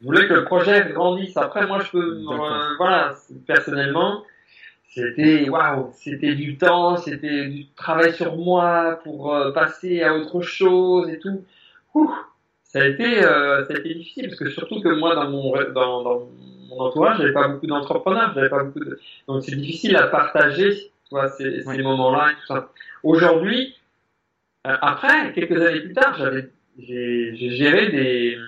[0.00, 1.36] je voulais que le projet grandisse.
[1.36, 3.16] Après, moi, je peux, euh, voilà,
[3.46, 4.22] personnellement,
[4.86, 11.08] c'était waouh, c'était du temps, c'était du travail sur moi pour passer à autre chose
[11.10, 11.44] et tout.
[11.94, 12.14] Ouh,
[12.68, 16.02] ça a été, ça a été difficile parce que surtout que moi, dans mon, dans,
[16.02, 16.28] dans
[16.68, 19.00] mon entourage, j'avais pas beaucoup d'entrepreneurs, j'avais pas beaucoup de...
[19.26, 22.70] donc c'est difficile à partager, tu vois, ces, ces moments-là et tout ça.
[23.02, 23.74] Aujourd'hui,
[24.66, 28.38] euh, après, quelques années plus tard, j'avais, j'ai, géré des,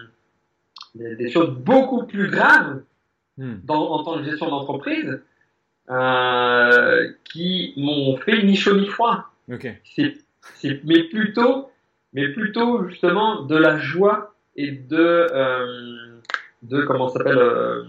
[0.94, 2.82] des, des, choses beaucoup plus graves
[3.38, 3.54] hmm.
[3.64, 5.22] dans, en tant que gestion d'entreprise,
[5.88, 9.24] euh, qui m'ont fait ni chaud ni froid.
[9.50, 9.80] Okay.
[9.96, 10.14] C'est,
[10.56, 11.69] c'est, mais plutôt,
[12.12, 16.20] mais plutôt justement de la joie et de, euh,
[16.62, 17.84] de comment s'appelle, euh,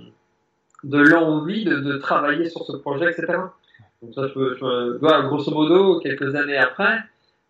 [0.84, 3.38] de l'envie de, travailler sur ce projet, etc.
[4.02, 7.00] Donc ça, je, je, je grosso modo, quelques années après,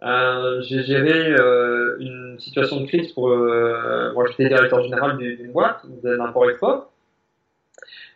[0.03, 3.29] euh, j'ai géré euh, une situation de crise pour.
[3.29, 6.91] Euh, moi, j'étais directeur général d'une boîte d'import-export.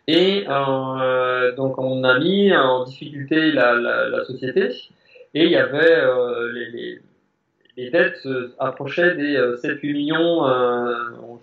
[0.08, 4.70] Et euh, donc, on a mis en difficulté la, la, la société.
[5.34, 6.02] Et il y avait
[6.52, 7.00] les, les,
[7.76, 8.26] les, dettes
[8.58, 10.42] approchaient des 7-8 millions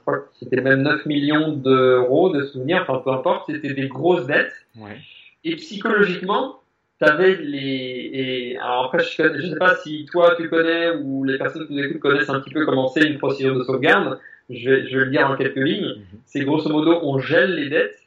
[0.04, 3.88] je crois que c'était même 9 millions d'euros de souvenirs, enfin peu importe, c'était des
[3.88, 4.54] grosses dettes.
[4.78, 4.98] Ouais.
[5.46, 6.60] Et psychologiquement,
[7.00, 8.10] tu avais les.
[8.14, 11.74] Et, alors après, je ne sais pas si toi tu connais ou les personnes qui
[11.74, 14.20] nous écoutent connaissent un petit peu comment c'est une procédure de sauvegarde.
[14.50, 15.96] Je vais, je vais le dire en quelques lignes.
[15.96, 16.20] Mm -hmm.
[16.26, 18.00] C'est grosso modo, on gèle les dettes,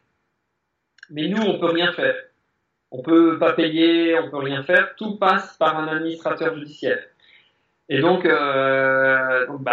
[1.11, 2.17] mais nous, on peut rien faire.
[2.91, 4.95] On peut pas payer, on peut rien faire.
[4.97, 7.03] Tout passe par un administrateur judiciaire.
[7.89, 9.73] Et donc, euh, donc bah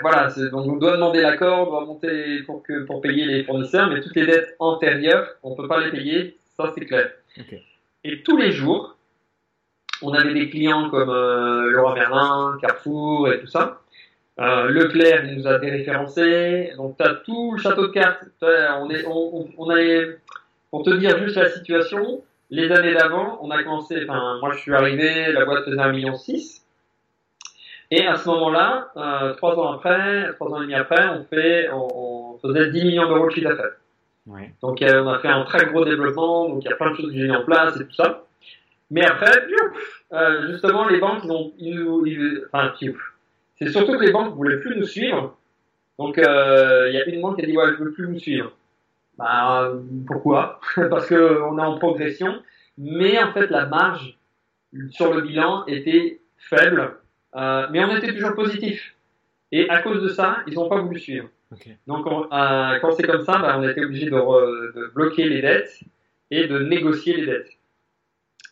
[0.00, 3.90] voilà, donc on doit demander l'accord, on doit monter pour que pour payer les fournisseurs,
[3.90, 7.10] mais toutes les dettes antérieures, on peut pas les payer, ça c'est clair.
[7.38, 7.62] Okay.
[8.04, 8.96] Et tous les jours,
[10.00, 13.80] on avait des clients comme euh, Leroy Merlin, Carrefour et tout ça.
[14.40, 18.24] Euh, Leclerc nous a déréférencé, donc tu as tout le château de cartes.
[18.40, 20.18] On est, on, on est,
[20.70, 24.58] pour te dire juste la situation, les années d'avant, on a commencé, enfin moi je
[24.60, 26.14] suis arrivé, la boîte faisait 1,6 million.
[27.94, 31.68] Et à ce moment-là, euh, trois ans après, trois ans et demi après, on fait,
[31.70, 33.72] on, on faisait 10 millions d'euros de chiffre d'affaires.
[34.62, 36.96] Donc euh, on a fait un très gros développement, donc il y a plein de
[36.96, 38.24] choses j'ai mis en place et tout ça.
[38.90, 39.30] Mais après,
[40.14, 41.52] euh, justement, les banques, ont,
[42.46, 42.72] enfin,
[43.58, 45.36] c'est surtout que les banques voulaient plus nous suivre.
[45.98, 48.18] Donc euh, il y a une banque qui a dit ouais, je veux plus nous
[48.18, 48.52] suivre.
[49.18, 49.70] Bah
[50.06, 50.60] pourquoi?
[50.88, 52.40] Parce que on est en progression,
[52.78, 54.16] mais en fait la marge
[54.92, 56.96] sur le bilan était faible
[57.36, 58.94] euh, mais on était toujours positif.
[59.50, 61.28] Et à cause de ça, ils n'ont pas voulu suivre.
[61.86, 65.80] Donc, euh, quand c'est comme ça, bah, on a été obligé de, bloquer les dettes
[66.30, 67.50] et de négocier les dettes.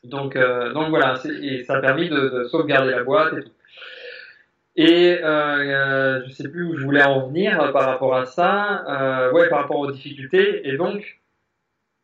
[0.05, 3.53] Donc, euh, donc voilà, et ça a permis de, sauvegarder la boîte et tout.
[4.77, 9.31] Et je sais plus où je voulais en venir par rapport à ça.
[9.33, 10.69] ouais, par rapport aux difficultés.
[10.69, 11.21] Et donc,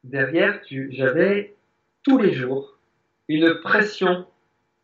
[0.04, 0.60] derrière,
[0.90, 1.54] j'avais
[2.02, 2.78] tous les jours
[3.28, 4.26] une pression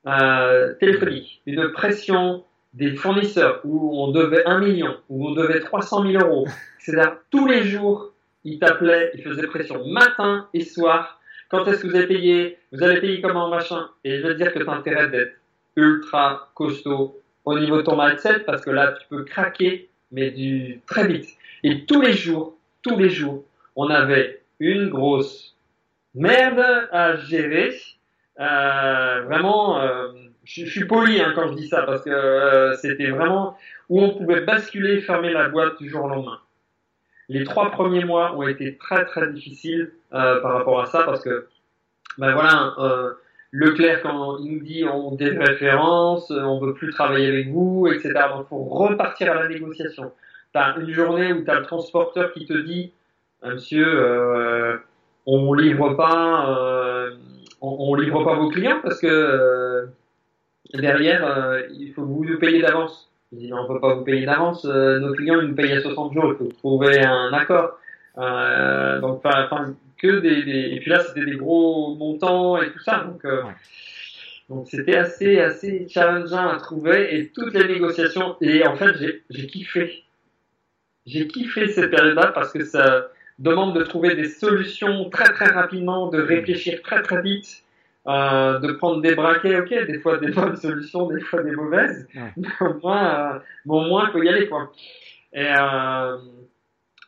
[0.05, 6.25] téléphonique, une pression des fournisseurs où on devait 1 million, où on devait 300 000
[6.25, 6.47] euros.
[6.79, 8.13] C'est-à-dire tous les jours,
[8.45, 11.21] ils t'appelaient, ils faisaient pression matin et soir.
[11.49, 14.53] Quand est-ce que vous allez payer Vous allez payer comment machin Et je veux dire
[14.53, 15.35] que tu as intérêt d'être
[15.77, 20.81] ultra costaud au niveau de ton mindset parce que là, tu peux craquer, mais du
[20.87, 21.29] très vite.
[21.63, 23.45] Et tous les jours, tous les jours,
[23.77, 25.57] on avait une grosse
[26.15, 27.75] merde à gérer.
[28.41, 29.81] Euh, vraiment.
[29.81, 30.09] Euh,
[30.45, 33.57] je, suis poli hein, quand je dis ça parce que euh, c'était vraiment
[33.89, 36.41] où on pouvait basculer, fermer la boîte du jour au lendemain.
[37.29, 41.47] Les trois premiers mois ont été très très difficiles par rapport à ça parce que
[42.19, 42.75] ben voilà,
[43.53, 48.13] Leclerc quand il nous dit on références, on veut plus travailler avec vous, etc.
[48.35, 50.13] Donc faut repartir à la négociation.
[50.53, 52.93] T'as une journée où t'as le transporteur qui te dit
[53.45, 54.83] Monsieur,
[55.25, 56.72] on livre pas,
[57.63, 59.89] on, on, livre pas vos clients parce que
[60.75, 63.11] derrière, euh, il faut vous nous payer d'avance.
[63.33, 64.67] On peut pas vous payer d'avance.
[64.67, 66.33] Euh, nos clients, ils nous payent à 60 jours.
[66.33, 67.79] Il faut trouver un accord.
[68.19, 72.81] Euh, donc, enfin, que des, des, et puis là, c'était des gros montants et tout
[72.81, 73.05] ça.
[73.05, 73.43] Donc, euh,
[74.49, 78.37] donc c'était assez, assez challengeant à trouver et toutes les négociations.
[78.41, 80.05] Et en fait, j'ai kiffé.
[81.07, 86.09] J'ai kiffé cette période-là parce que ça demande de trouver des solutions très, très rapidement,
[86.09, 87.65] de réfléchir très, très vite
[88.09, 92.09] euh, de prendre des braquets, ok, des fois des bonnes solutions, des fois des mauvaises,
[92.37, 94.73] mais au moins, euh, bon, au moins, faut y aller, quoi.
[95.33, 96.19] Et, euh,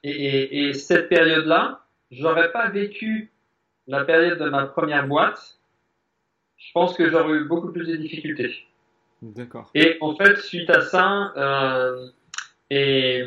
[0.05, 1.81] et, et, et, cette période-là,
[2.13, 3.33] j'aurais pas vécu
[3.89, 5.59] la période de ma première boîte,
[6.59, 8.55] je pense que j'aurais eu beaucoup plus de difficultés.
[9.21, 9.71] D'accord.
[9.75, 12.07] Et en fait, suite à ça, euh,
[12.71, 13.21] et,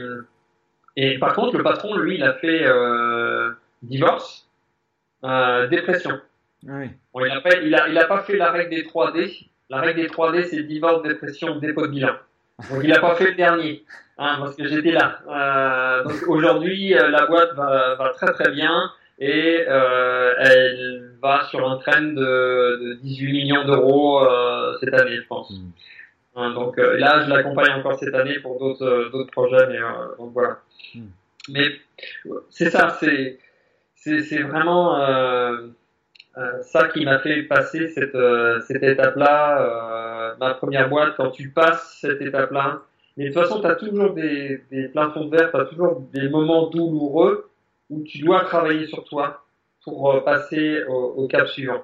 [1.00, 3.52] et par contre, le patron, lui, il a fait euh,
[3.84, 4.50] divorce,
[5.24, 6.20] euh, dépression.
[6.64, 6.90] Oui.
[7.14, 9.48] Bon, il n'a pas, il a, il a pas fait la règle des 3D.
[9.70, 12.16] La règle des 3D, c'est divorce, dépression, dépôt de bilan.
[12.72, 13.86] Donc il n'a pas fait le dernier,
[14.18, 15.20] hein, parce que j'étais là.
[15.30, 21.78] Euh, donc aujourd'hui, la boîte va, va, très très bien et elle va sur un
[21.78, 24.28] trend de, de 18 millions d'euros
[24.80, 25.52] cette année, je pense.
[25.52, 25.70] Mm.
[26.38, 29.80] Hein, donc euh, là, je l'accompagne encore cette année pour d'autres euh, d'autres projets, mais
[30.18, 30.60] donc voilà.
[30.96, 31.02] Mm.
[31.50, 31.68] Mais
[32.50, 33.40] c'est ça, c'est
[33.96, 34.96] c'est vraiment
[36.38, 41.32] euh, ça qui m'a fait passer cette, euh, cette étape-là, euh, ma première boîte, quand
[41.32, 42.82] tu passes cette étape-là.
[43.16, 46.02] Mais de toute façon, tu as toujours des, des plafonds de verre, tu as toujours
[46.14, 47.50] des moments douloureux
[47.90, 49.46] où tu dois travailler sur toi
[49.84, 51.84] pour passer au, au, cap suivant.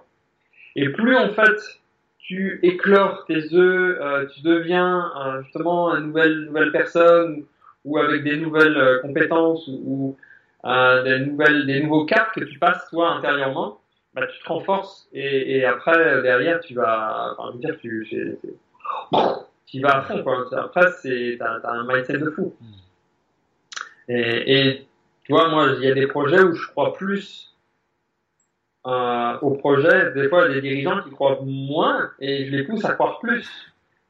[0.76, 1.82] Et plus en fait
[2.24, 5.12] tu éclores tes œufs, tu deviens
[5.44, 7.44] justement une nouvelle, nouvelle personne
[7.86, 10.18] ou avec des nouvelles compétences ou,
[10.64, 13.82] des, nouvelles, des nouveaux caps que tu passes toi intérieurement,
[14.14, 18.08] bah, tu te renforces et, et, après derrière tu vas enfin, dire tu
[19.66, 20.46] tu vas à fond quoi.
[20.56, 22.54] Après c'est t'as, as un mindset de fou.
[24.08, 24.88] Et, et
[25.24, 27.53] tu vois moi il y a des projets où je crois plus
[28.86, 32.52] euh, au projet des fois il y a des dirigeants qui croient moins et je
[32.52, 33.48] les pousse à croire plus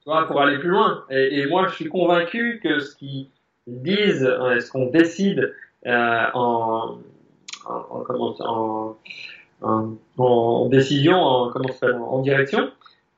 [0.02, 3.28] tu vois pour aller plus loin et, moi je suis convaincu que ce qu'ils
[3.68, 5.54] disent euh, ce qu'on décide
[5.86, 6.98] euh, en,
[10.18, 11.70] en, décision, en, comment
[12.10, 12.72] en direction,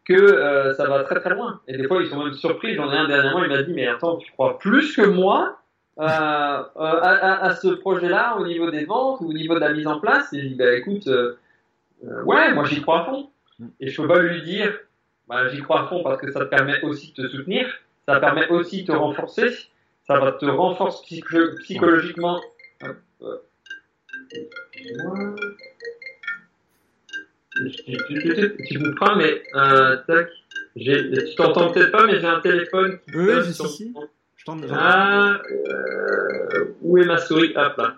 [0.04, 1.60] que euh, ça va très très loin.
[1.68, 2.76] Et des fois, ils sont même surpris.
[2.76, 5.60] J'en ai un dernièrement, il m'a dit, mais attends, tu crois plus que moi
[5.98, 10.00] à, à, ce projet-là au niveau des ventes ou au niveau de la mise en
[10.00, 10.34] place?
[10.34, 11.08] Et je dis, bah écoute,
[12.04, 13.30] euh, euh, ouais, moi j'y crois à fond.
[13.80, 14.78] Et je peux pas lui dire,
[15.28, 17.68] bah, j'y crois à fond parce que ça te permet aussi de te soutenir,
[18.06, 19.50] ça permet aussi de te renforcer,
[20.06, 21.22] ça va te renforcer
[21.62, 22.42] psychologiquement.
[28.68, 30.30] Tu me prends, mais euh, tac.
[30.78, 33.94] Tu t'entends peut-être pas, mais j'ai un téléphone qui Oui, suis ici.
[34.36, 34.52] Je.
[34.72, 37.54] Ah, euh, où est ma souris?
[37.56, 37.96] Hop là.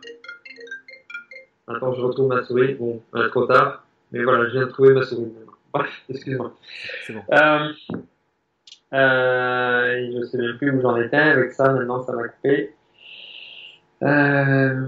[1.68, 2.76] Attends, je retrouve ma souris.
[2.76, 3.84] Bon, euh, trop tard.
[4.12, 5.32] Mais voilà, je viens de trouver ma souris.
[6.10, 6.54] Excuse-moi.
[7.06, 7.22] C'est bon.
[7.32, 7.70] Euh,
[8.94, 11.72] euh, je sais même plus où j'en étais avec ça.
[11.74, 12.74] Maintenant, ça m'a coupé.
[14.04, 14.88] Euh,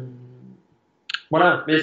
[1.29, 1.79] voilà, mais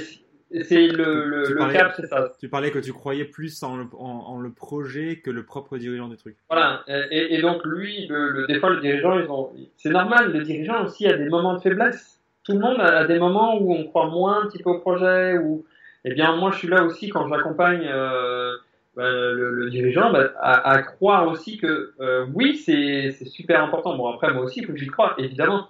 [0.63, 2.33] c'est le, le, Tu le parlais- cap, c'est ça.
[2.41, 5.77] Tu parlais que tu croyais plus en le, en, en le projet que le propre
[5.77, 6.37] dirigeant du truc.
[6.49, 6.83] Voilà.
[6.89, 10.33] Et, et donc lui, le, des fois, le dirigeant, ils ont, c'est normal.
[10.33, 12.21] Le dirigeant aussi a des moments de faiblesse.
[12.45, 15.37] Tout le monde a des moments où on croit moins un petit peu au projet.
[15.39, 15.65] Ou,
[16.09, 18.57] eh bien, moi, je suis là aussi quand j'accompagne euh,
[18.97, 23.97] ben, le, dirigeant ben, à, croire aussi que euh, oui, c'est, super important.
[23.97, 25.69] Bon, après, moi aussi, il faut que j'y croie, évidemment.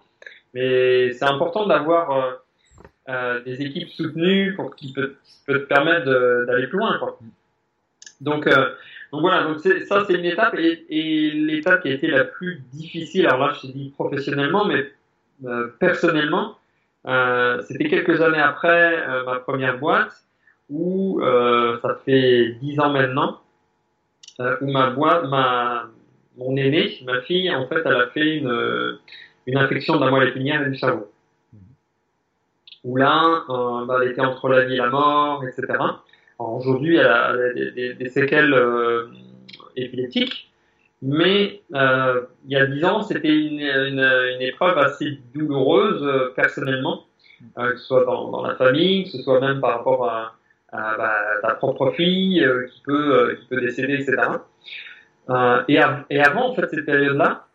[0.53, 2.33] Mais c'est important d'avoir euh,
[3.09, 5.17] euh, des équipes soutenues pour qui peut,
[5.49, 6.05] te permettre
[6.47, 7.01] d'aller plus loin.
[8.21, 8.47] Donc,
[9.13, 13.27] donc voilà, donc ça c'est une étape et, l'étape qui a été la plus difficile,
[13.27, 14.91] alors là je te dis professionnellement, mais
[15.79, 16.57] personnellement,
[17.61, 20.26] c'était quelques années après ma première boîte
[20.71, 23.41] où euh, ça fait dix ans maintenant,
[24.41, 25.89] euh, où ma boîte, ma
[26.37, 28.99] mon aînée, ma fille, en fait, elle a fait une,
[29.47, 31.11] une infection de la moelle épinière et du cerveau.
[32.85, 35.79] Où là, euh, bah, elle était entre la vie et la mort, etc.
[36.39, 39.07] Aujourd'hui, elle a, elle a des, des- des séquelles euh,
[39.77, 40.53] épileptiques,
[41.03, 46.33] mais euh, il y a dix ans, c'était une, une, une épreuve assez douloureuse euh,
[46.37, 47.07] personnellement,
[47.59, 50.36] euh, que ce soit dans, dans la famille, que ce soit même par rapport à,
[50.73, 54.17] bah, ta propre fille euh, qui peut euh, qui peut décéder, etc.
[55.31, 57.47] Euh, et, av- et avant en fait cette période-là,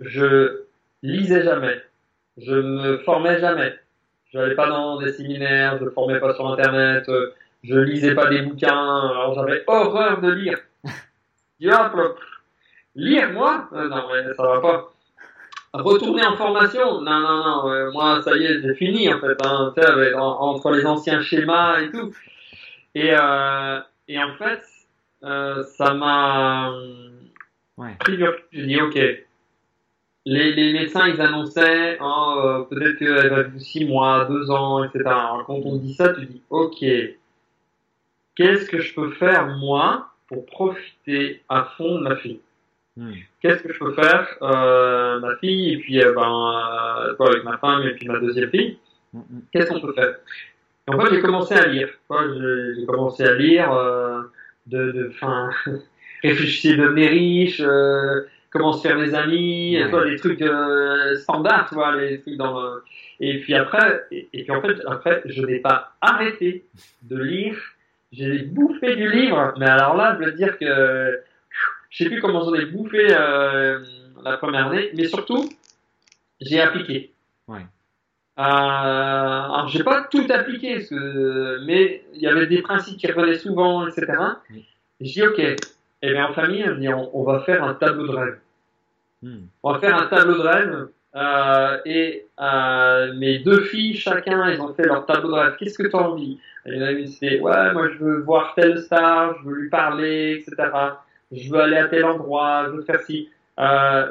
[0.00, 0.62] je
[1.02, 1.82] lisais jamais,
[2.38, 3.74] je me formais jamais,
[4.32, 7.32] je n'allais pas dans des séminaires, je ne formais pas sur internet, euh,
[7.64, 8.68] je lisais pas des bouquins,
[9.10, 10.58] alors j'avais horreur de lire.
[12.94, 13.68] Lire moi?
[13.72, 14.91] Euh, Non, mais ça va pas.
[15.74, 19.36] Retourner en formation Non, non, non, euh, moi ça y est, j'ai fini en fait,
[19.44, 19.72] hein,
[20.16, 22.14] en- entre les anciens schémas et tout.
[22.94, 24.62] Et, euh, et en fait,
[25.24, 26.72] euh, ça m'a
[27.78, 27.96] Ouais.
[28.00, 28.44] pris du recul.
[28.52, 28.94] J'ai dit, ok,
[30.26, 34.84] les, les médecins, ils annonçaient, hein, euh, peut-être qu'elle va vivre 6 mois, 2 ans,
[34.84, 35.00] etc.
[35.06, 36.84] Alors, quand on dit ça, tu dis, ok,
[38.36, 42.40] qu'est-ce que je peux faire, moi, pour profiter à fond de ma fille?
[42.96, 43.12] Hmm.
[43.40, 47.42] Qu'est-ce que je peux faire, euh, ma fille, et puis, euh, ben, euh, quoi, avec
[47.44, 48.78] ma femme, et puis ma deuxième fille
[49.14, 49.40] Hmm, hmm.
[49.52, 50.16] Qu'est-ce qu'on peut faire?
[50.88, 51.88] Et en fait, j'ai commencé à lire.
[52.10, 54.22] J'ai commencé à lire, euh,
[54.66, 55.50] de, de, fin,
[56.22, 57.62] réfléchir, devenir riche,
[58.50, 59.84] comment se faire des amis, Ouais.
[59.84, 60.42] tu vois, les trucs
[61.16, 62.84] standards, tu vois, les trucs dans le...
[63.20, 66.64] Et puis après, et, et puis en fait, après, je n'ai pas arrêté
[67.02, 67.56] de lire.
[68.12, 71.20] J'ai bouffé du livre, mais alors là, je veux dire que
[71.92, 73.78] je sais plus comment j'en ai bouffé euh,
[74.24, 75.48] la première année, mais surtout,
[76.40, 77.12] j'ai appliqué.
[77.46, 77.60] Ouais.
[78.38, 83.06] Euh, alors, j'ai pas tout appliqué, parce que, mais il y avait des principes qui
[83.06, 84.06] revenaient souvent, etc.
[84.50, 84.64] Oui.
[85.02, 88.16] J'ai dit, ok, et bien en famille, on, dit, on, va faire un tableau de
[88.16, 88.38] rêve.
[89.20, 89.40] Hmm.
[89.62, 90.88] On va faire un tableau de rêve.
[91.14, 95.56] Euh, et euh, mes deux filles, chacun, ils ont fait leur tableau de rêve.
[95.58, 96.40] Qu'est-ce que tu as envie?
[96.64, 99.54] Il y en a une, c'était ouais, moi je veux voir telle star, je veux
[99.56, 100.70] lui parler, etc.
[101.32, 103.30] Je veux aller à tel endroit, je veux faire ci.
[103.58, 104.10] Euh,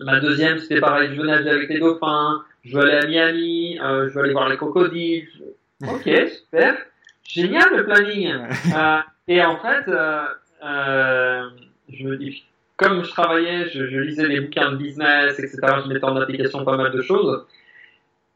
[0.00, 3.78] ma deuxième, c'était pareil, je veux nager avec les dauphins, je veux aller à Miami,
[3.80, 5.28] euh, je veux aller voir les crocodiles.
[5.36, 6.76] Je- Ok, super,
[7.24, 8.32] génial le planning.
[8.74, 10.22] Euh, et en fait, euh,
[10.64, 11.50] euh,
[11.92, 12.44] je me dis,
[12.76, 15.58] comme je travaillais, je, je lisais des bouquins de business, etc.
[15.84, 17.44] Je mettais en application pas mal de choses.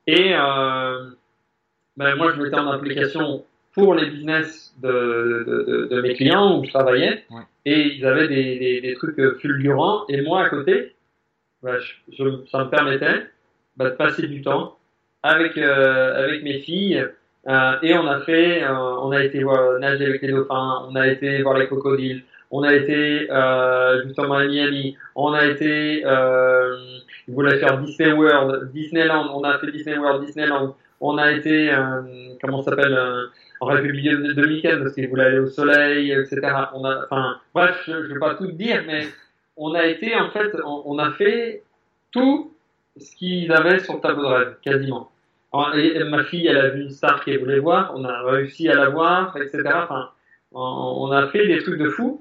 [0.06, 1.10] Et euh,
[1.96, 6.58] ben, moi, je mettais en application pour les business de, de, de, de mes clients
[6.58, 7.24] où je travaillais.
[7.30, 7.42] Ouais.
[7.64, 10.04] Et ils avaient des, des, des trucs fulgurants.
[10.08, 10.94] Et moi, à côté,
[11.64, 11.68] je,
[12.16, 13.26] je- ça me permettait
[13.76, 14.76] ben, de passer du temps
[15.22, 17.06] avec, euh, avec mes filles.
[17.46, 20.94] Euh, et on a fait, euh, on a été voir, nager avec les dauphins, on
[20.96, 26.02] a été voir les crocodiles, on a été euh, justement à Miami, on a été,
[26.04, 26.76] euh,
[27.26, 31.72] ils voulaient faire Disney World, Disneyland, on a fait Disney World, Disneyland, on a été,
[31.72, 32.02] euh,
[32.42, 32.62] comment
[33.58, 36.40] s'appelle, euh, en République dominicaine parce qu'ils voulaient aller au soleil, etc.
[36.74, 39.06] On a, enfin, bref, je, je vais pas tout dire, mais
[39.56, 41.62] on a été en fait, on, on a fait
[42.12, 42.52] tout
[43.00, 45.10] ce qu'ils avaient sur le tableau de rêve, quasiment.
[45.52, 48.22] Alors, et- et ma fille, elle a vu une star qu'elle voulait voir, on a
[48.30, 49.62] réussi à la voir, etc.
[49.84, 50.10] Enfin,
[50.52, 52.20] on, on a fait des trucs de fou.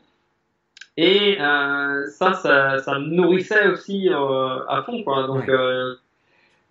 [1.00, 5.28] Et euh, ça, ça, ça me nourrissait aussi euh, à fond, quoi.
[5.28, 5.54] Donc, Ouais.
[5.54, 5.94] euh,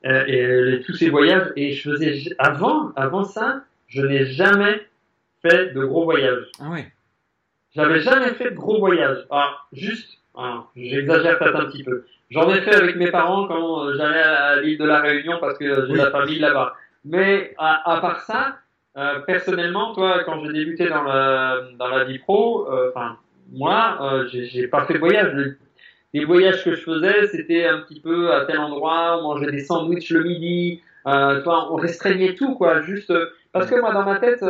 [0.04, 1.52] et tous ces voyages.
[1.56, 4.86] Et je faisais avant, avant ça, je n'ai jamais
[5.42, 6.46] fait de gros voyages.
[6.60, 6.86] Ah ouais.
[7.74, 9.24] J'avais jamais fait de gros voyages.
[9.30, 12.04] Alors, juste, alors, j'exagère peut-être un petit peu.
[12.30, 15.58] J'en ai fait avec mes parents quand euh, j'allais à l'île de la Réunion parce
[15.58, 15.98] que j'ai Oui.
[15.98, 16.74] la famille là-bas.
[17.04, 18.58] Mais à, à part ça,
[18.96, 23.18] euh, personnellement, toi, quand j'ai débuté dans la, dans la vie pro, euh, enfin,
[23.52, 25.32] moi, euh, j'ai j'ai pas fait de voyage.
[25.34, 25.52] Les,
[26.20, 29.60] les voyages que je faisais, c'était un petit peu à tel endroit, on mangeait des
[29.62, 32.82] sandwichs le midi, Euh, toi, on restreignait tout, quoi.
[32.82, 33.12] Juste
[33.52, 34.44] parce que moi, dans ma tête,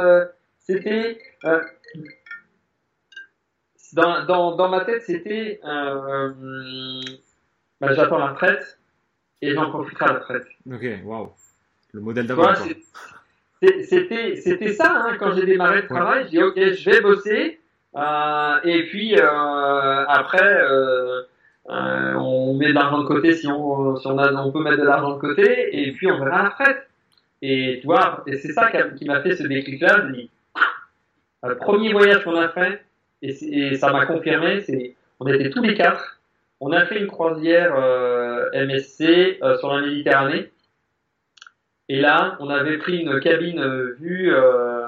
[0.59, 1.19] c'était
[3.93, 5.61] dans, dans, dans ma tête, c'était
[7.81, 8.79] bah, j'attends la retraite
[9.43, 10.47] et j'en profiterai à la retraite.
[10.71, 11.33] Ok, waouh.
[11.93, 12.55] Le modèle d'avant.
[13.63, 16.25] C'était c'était ça hein, quand j'ai démarré le travail.
[16.25, 17.61] J'ai dit ok, je vais bosser
[17.97, 20.61] euh, et puis euh, après
[21.69, 24.63] euh, euh, on met de l'argent de côté si on si on a on peut
[24.63, 26.89] mettre de l'argent de côté et puis on verra retraite.
[27.43, 30.07] Et tu vois, et c'est ça qui m'a fait ce déclic-là.
[31.43, 32.83] Le premier voyage qu'on a fait
[33.23, 36.21] et, et ça m'a confirmé, c'est on était tous les quatre.
[36.61, 37.75] On a fait une croisière
[38.55, 40.51] MSC sur la Méditerranée
[41.89, 44.87] et là, on avait pris une cabine euh, vue euh,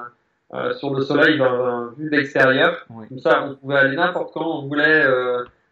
[0.55, 1.41] euh, sur le soleil,
[1.97, 2.87] vue d'extérieur.
[2.89, 5.05] Comme ça, on pouvait aller n'importe quand on voulait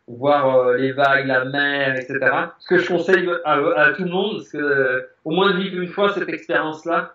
[0.06, 2.18] voir les vagues, la mer, etc.
[2.60, 6.12] Ce que je conseille à, tout le monde, parce que au moins vivre une fois
[6.12, 7.14] cette expérience-là.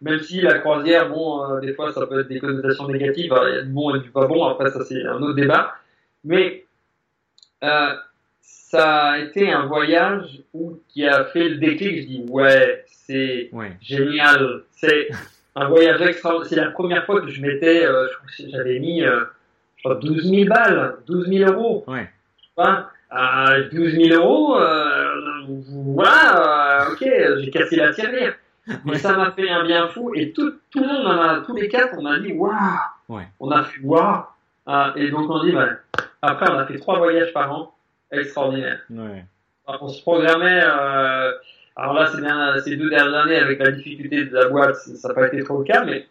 [0.00, 3.58] même si la croisière, bon, des fois ça peut être des connotations négatives, il y
[3.58, 5.74] a du bon et du pas bon, après ça c'est un autre débat.
[6.24, 6.64] Mais
[8.70, 12.02] ça a été un voyage où, qui a fait le déclic.
[12.02, 13.50] Je dis, ouais, c'est
[13.80, 14.62] génial.
[14.70, 15.08] C'est
[15.56, 16.48] un voyage extraordinaire.
[16.48, 18.06] C'est la première fois que je m'étais, euh,
[18.48, 19.24] j'avais mis, euh,
[19.84, 21.84] 12 000 balles, 12 000 euros.
[21.86, 22.10] Ouais.
[22.56, 25.14] Enfin, à 12 000 euros, euh,
[25.48, 28.34] voilà, euh, ok, j'ai cassé la tirelire.
[28.84, 31.68] Mais ça m'a fait un bien fou et tout, tout le monde, a, tous les
[31.68, 32.54] quatre, on a dit waouh,
[33.08, 33.26] ouais.
[33.40, 34.22] on a fait waouh.
[34.94, 35.70] et donc on dit, bah,
[36.22, 37.74] après on a fait trois voyages par an
[38.12, 38.80] extraordinaire.
[38.90, 39.24] Ouais.
[39.66, 40.62] on se programmait.
[40.62, 41.32] Euh,
[41.76, 45.14] alors là, bien ces deux dernières années avec la difficulté de la boîte, ça n'a
[45.14, 46.06] pas été trop le cas, mais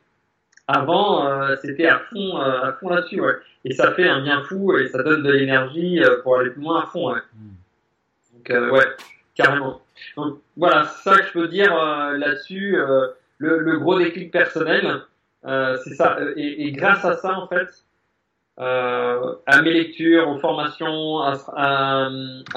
[0.69, 3.33] avant, euh, c'était à fond, euh, à fond là-dessus, ouais.
[3.65, 6.61] Et ça fait un bien fou et ça donne de l'énergie euh, pour aller plus
[6.61, 7.21] loin à fond, ouais.
[7.33, 8.53] Hmm.
[8.53, 8.85] Donc, ouais,
[9.33, 9.81] carrément.
[10.15, 12.77] Donc, voilà, c'est ça que je peux dire là-dessus.
[13.39, 15.01] Le, le, gros déclic personnel,
[15.43, 16.19] c'est ça.
[16.35, 17.67] Et, et, grâce à ça, en fait,
[18.59, 22.09] euh, à mes lectures, aux formations, à,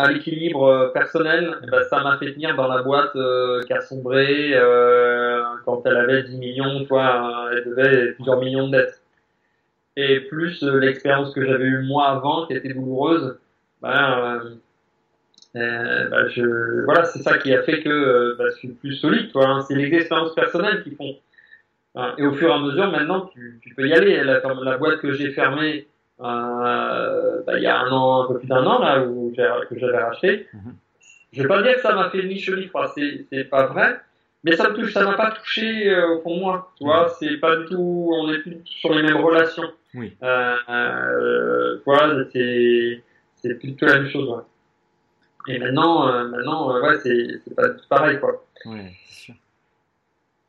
[0.08, 4.52] l'équilibre personnel, eh ben, ça m'a fait tenir dans la boîte euh, qui a sombré
[4.52, 9.00] euh, quand elle avait 10 millions, toi, elle devait plusieurs millions de dettes.
[9.96, 13.38] Et plus euh, l'expérience que j'avais eue moi avant, qui était douloureuse,
[13.80, 14.58] ben,
[15.54, 19.46] euh, ben voilà, c'est ça qui a fait que je suis plus solide, toi.
[19.46, 19.60] Hein.
[19.68, 21.14] C'est les expériences personnelles qui font.
[21.94, 22.14] Hein.
[22.18, 24.24] Et au fur et à mesure, maintenant, tu, peux y aller.
[24.24, 25.86] La boîte que j'ai fermée,
[26.22, 29.78] euh, bah, il y a un an, un peu plus d'un an là où que
[29.78, 30.46] j'avais racheté.
[30.52, 30.74] Mhm.
[31.32, 33.98] Je vais pas dire que ça m'a fait ni chaud ni froid, c'est pas vrai,
[34.44, 37.08] mais ça me touche, ça m'a pas touché euh, au fond de moi, tu vois,
[37.18, 39.70] c'est pas du tout, on est plus sur les mêmes relations.
[39.94, 40.14] Oui.
[40.22, 43.02] Euh, euh, voilà, c'est
[43.36, 44.28] c'est plutôt la même chose.
[44.28, 45.54] Ouais.
[45.54, 48.44] Et maintenant, maintenant, ouais, c'est pas pareil quoi.
[48.66, 49.34] Ouais, c'est sûr.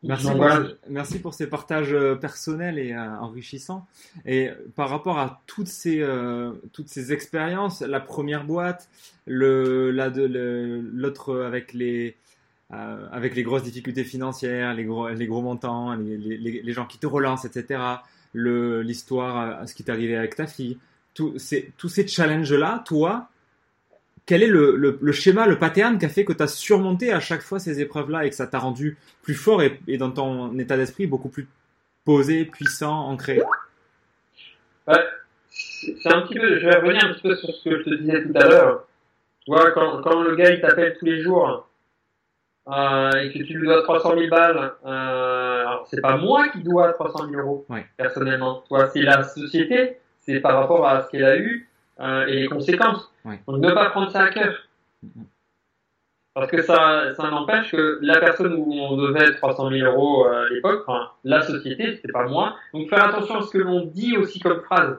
[0.04, 0.45] Merci, pour,
[0.89, 3.88] merci pour ces partages euh, personnels et euh, enrichissants.
[4.26, 8.89] Et par rapport à toutes ces, euh, toutes ces expériences, la première boîte,
[9.26, 9.91] le,
[10.93, 12.18] l'autre avec les,
[12.70, 16.97] avec les grosses difficultés financières, les gros, les gros montants, les, les, les gens qui
[16.97, 17.82] te relancent, etc.
[18.34, 20.78] L'histoire, ce qui t'est arrivé avec ta fille,
[21.38, 23.30] ces, tous ces challenges-là, toi,
[24.26, 27.19] quel est le, le, schéma, le pattern qui a fait que tu as surmonté à
[27.19, 30.78] chaque fois ces épreuves-là et que ça t'a rendu plus fort et, dans ton état
[30.78, 31.47] d'esprit beaucoup plus
[32.05, 33.41] posé, puissant, ancré?
[35.49, 37.95] C'est un petit peu, je vais revenir un petit peu sur ce que je te
[37.95, 38.88] disais tout à l'heure.
[39.45, 41.67] Tu vois, quand, quand le gars il t'appelle tous les jours
[42.69, 46.63] euh, et que tu lui dois 300 000 balles, euh, alors c'est pas moi qui
[46.63, 47.65] dois 300 000 euros,
[47.97, 48.63] personnellement.
[48.69, 51.67] Tu c'est la société, c'est par rapport à ce qu'elle a eu
[52.00, 53.12] euh, et les conséquences.
[53.26, 54.56] Donc ne pas prendre ça à cœur.
[56.34, 60.48] Parce que ça, ça n'empêche que la personne où on devait 300 000 euros euh,
[60.48, 62.56] à l'époque, enfin, la société, c'était pas moi.
[62.74, 64.98] Donc faire attention à ce que l'on dit aussi comme phrase.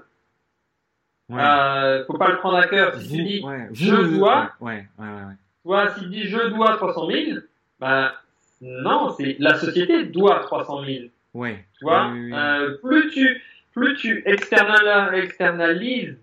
[1.29, 1.43] Ouais.
[1.43, 2.95] Euh, faut pas le prendre à cœur.
[3.01, 5.35] Si tu dis je dois, ouais, ouais, ouais,
[5.65, 7.39] Toi, si tu dis je dois 300 000,
[7.81, 8.13] bah
[8.61, 11.07] non, c'est la société doit 300 000.
[11.33, 11.65] Ouais.
[11.79, 13.43] Tu vois, euh, plus tu
[13.75, 16.17] plus tu externalises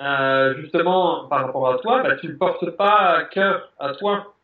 [0.00, 4.34] euh, justement par rapport à toi, bah, tu ne portes pas à cœur à toi.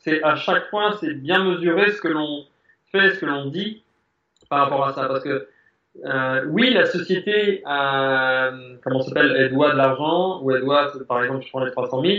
[0.00, 2.44] C'est à chaque fois, c'est bien mesurer ce que l'on
[2.90, 3.82] fait, ce que l'on dit
[4.48, 5.48] par rapport à ça, parce que
[6.04, 11.22] euh, oui, la société, euh, comment s'appelle, elle doit de l'argent ou elle doit, par
[11.22, 12.16] exemple, je prends les 300 000.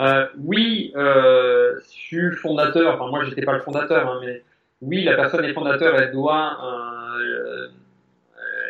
[0.00, 2.94] Euh, oui, euh, je suis fondateur.
[2.94, 4.42] Enfin, moi, j'étais pas le fondateur, hein, mais
[4.82, 6.58] oui, la personne est fondateur, elle doit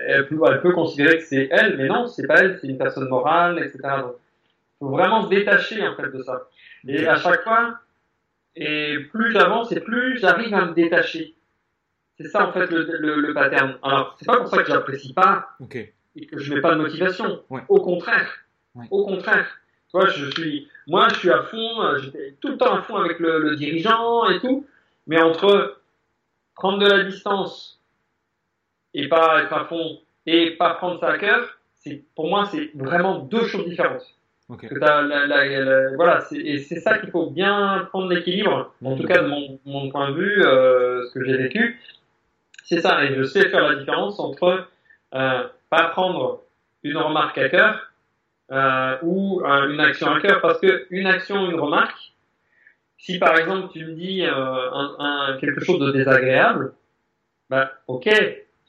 [0.07, 3.59] elle peut, considérer que c'est elle, mais non, c'est pas elle, c'est une personne morale,
[3.59, 3.79] etc.
[4.03, 4.17] Donc,
[4.79, 6.49] faut vraiment se détacher en fait de ça.
[6.87, 7.79] Et à chaque fois,
[8.57, 11.35] et plus j'avance et plus j'arrive à me détacher.
[12.19, 13.79] C'est ça en fait le, le, le pattern.
[13.83, 15.49] Alors c'est pas pour ça que j'apprécie pas
[16.17, 17.43] et que je mets pas de motivation.
[17.69, 18.45] Au contraire,
[18.91, 19.47] au contraire.
[19.91, 21.99] Toi, je suis, moi, je suis à fond.
[22.03, 24.67] J'étais tout le temps à fond avec le, le dirigeant et tout.
[25.07, 25.79] Mais entre
[26.57, 27.81] prendre de la distance
[28.95, 32.71] et pas être à fond et pas prendre ça à cœur, c'est pour moi c'est
[32.75, 34.07] vraiment deux choses différentes.
[35.97, 38.75] voilà, et c'est ça qu'il faut bien prendre l'équilibre.
[38.85, 41.81] En tout cas, de mon, mon point de vue, euh, ce que j'ai vécu,
[42.65, 43.05] c'est ça.
[43.05, 44.67] Et je sais faire la différence entre
[45.15, 46.43] euh, pas prendre
[46.83, 47.93] une remarque à cœur
[48.51, 52.15] euh, ou euh, une action à cœur, parce que une action, une remarque,
[52.99, 56.75] si par exemple tu me dis un, un, quelque chose de désagréable,
[57.49, 58.09] bah ok,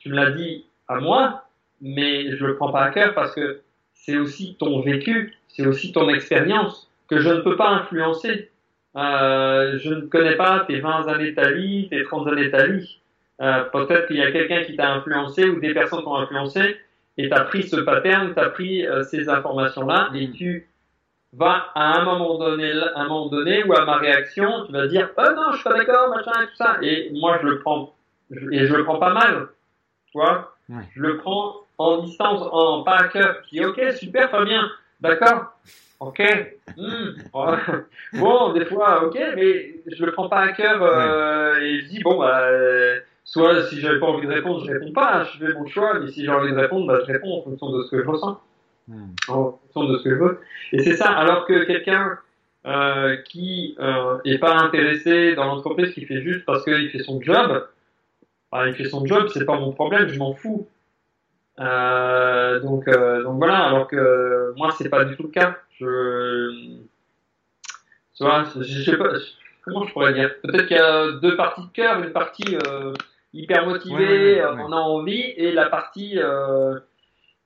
[0.05, 1.45] tu me l'as dit à moi,
[1.81, 5.91] mais je le prends pas à cœur parce que c'est aussi ton vécu, c'est aussi
[5.91, 8.51] ton expérience que je ne peux pas influencer.
[8.95, 12.51] Euh, je ne connais pas tes 20 années de ta vie, tes 30 années de
[12.51, 12.99] ta vie.
[13.41, 16.77] Euh, peut-être qu'il y a quelqu'un qui t'a influencé ou des personnes t'ont influencé
[17.17, 20.69] et t'as pris ce pattern, t'as pris euh, ces informations-là et tu
[21.33, 24.85] vas à un moment donné, à un moment donné ou à ma réaction, tu vas
[24.85, 26.77] dire oh non, je suis pas d'accord, machin et tout ça.
[26.83, 27.95] Et moi je le prends
[28.51, 29.47] et je le prends pas mal,
[30.15, 30.55] tu vois.
[30.95, 33.37] Je le prends en distance, en pas à cœur.
[33.45, 34.69] Je dis ok, super, Fabien,
[35.01, 35.57] d'accord.
[35.99, 36.21] Ok.
[36.77, 37.11] Hmm.
[38.19, 41.99] bon, des fois, ok, mais je le prends pas à cœur euh, et je dis
[42.01, 45.53] bon bah euh, soit si j'avais pas envie de répondre, je réponds pas, je fais
[45.53, 47.91] mon choix, mais si j'ai envie de répondre, bah, je réponds en fonction de ce
[47.91, 48.39] que je ressens,
[48.87, 49.07] hmm.
[49.29, 50.39] en fonction de ce que je veux.
[50.73, 52.17] Et c'est ça, alors que quelqu'un
[52.65, 53.77] euh, qui
[54.25, 57.65] est pas intéressé dans l'entreprise, qui fait juste parce qu'il fait son job,
[58.67, 60.67] il fait son job, c'est pas mon problème, je m'en fous.
[61.59, 65.57] Euh, donc, euh, donc voilà, alors que moi c'est pas du tout le cas.
[65.79, 66.79] Je,
[68.15, 69.13] tu vois, je sais pas,
[69.63, 70.31] comment je pourrais dire?
[70.41, 72.93] Peut-être qu'il y a deux parties de cœur, une partie euh,
[73.33, 76.19] hyper motivé, euh, on a envie, et la partie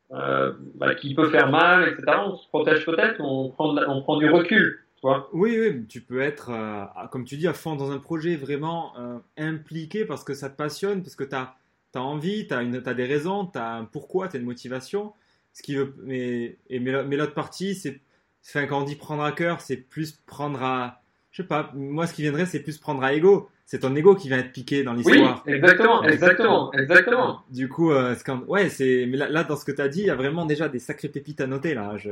[0.09, 2.03] bah, qui peut faire mal, etc.
[2.25, 4.83] On se protège peut-être, on prend, on prend du recul.
[5.03, 8.93] Oui, oui, tu peux être, euh, comme tu dis, à fond dans un projet, vraiment
[8.97, 11.55] euh, impliqué parce que ça te passionne, parce que tu as,
[11.95, 15.13] as, envie, tu as, as, des raisons, tu as un pourquoi, tu as une motivation.
[15.53, 18.01] Ce qui veut, mais, et, mais l'autre partie, c'est,
[18.45, 22.05] enfin, quand on dit prendre à cœur, c'est plus prendre à, je sais pas, moi
[22.05, 24.81] ce qui viendrait, c'est plus prendre à ego c'est ton ego qui va être piqué
[24.81, 25.43] dans l'histoire.
[25.45, 27.43] Oui, exactement, exactement, exactement.
[27.51, 29.99] Du coup, euh, quand, ouais, c'est, mais là, là, dans ce que tu as dit,
[29.99, 31.95] il y a vraiment déjà des sacrées pépites à noter là.
[31.95, 32.09] Je,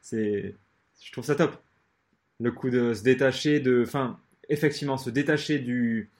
[0.00, 0.54] c'est,
[1.02, 1.58] je trouve ça top.
[2.40, 4.18] Le coup de se détacher de, enfin,
[4.48, 6.10] effectivement, se détacher du,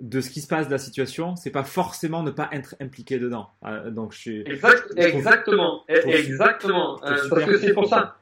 [0.00, 3.18] de ce qui se passe de la situation, c'est pas forcément ne pas être impliqué
[3.18, 3.50] dedans.
[3.64, 4.40] Euh, donc je suis.
[4.40, 7.00] Exact, exactement, exactement.
[7.04, 8.16] Euh, parce que c'est pour ça.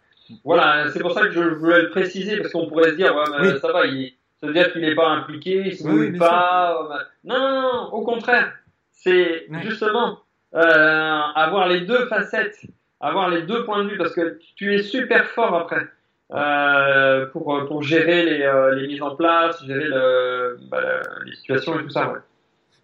[0.45, 3.25] Voilà, c'est pour ça que je voulais le préciser parce qu'on pourrait se dire, ouais,
[3.41, 6.89] mais ça va, il ça veut dire qu'il n'est pas impliqué, il se oui, pas.
[7.25, 8.53] Non, non, non, au contraire.
[8.93, 10.21] C'est justement
[10.55, 12.61] euh, avoir les deux facettes,
[13.01, 15.87] avoir les deux points de vue, parce que tu es super fort après
[16.33, 21.79] euh, pour, pour gérer les, euh, les mises en place, gérer le, bah, les situations
[21.79, 22.13] et tout ça.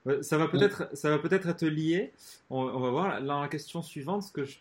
[0.04, 0.22] Ouais.
[0.22, 2.12] Ça va peut-être, ça va peut-être être lié.
[2.50, 3.20] On, on, va voir.
[3.20, 4.58] Là, la question suivante, ce que je,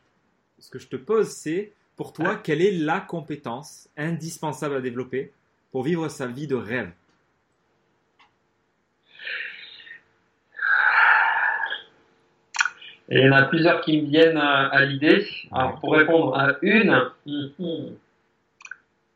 [0.60, 5.32] ce que je te pose, c'est pour toi, quelle est la compétence indispensable à développer
[5.72, 6.92] pour vivre sa vie de rêve?
[13.10, 15.28] Et il y en a plusieurs qui me viennent à, l'idée.
[15.52, 16.98] Alors, pour répondre à une,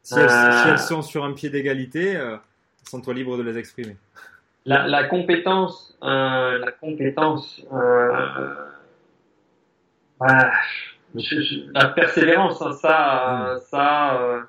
[0.06, 2.38] si, elles, si, elles, sont sur un pied d'égalité, euh,
[2.84, 3.98] sens-toi libre de les exprimer?
[4.66, 8.56] La, la compétence, euh, la compétence, euh,
[10.20, 10.52] bah,
[11.74, 13.60] la persévérance, hein, ça, mm.
[13.72, 14.42] ça, euh,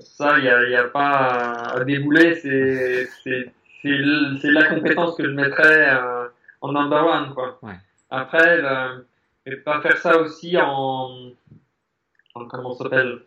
[0.00, 2.34] ça, il n'y a, y a, pas à débouler.
[2.34, 3.50] C'est, c'est,
[3.80, 6.28] c'est, la compétence que je mettrais euh,
[6.60, 7.58] en number one, quoi.
[7.62, 7.76] Ouais.
[8.10, 8.98] Après, euh,
[9.46, 11.30] et pas faire ça aussi en,
[12.34, 13.20] en comment ça s'appelle?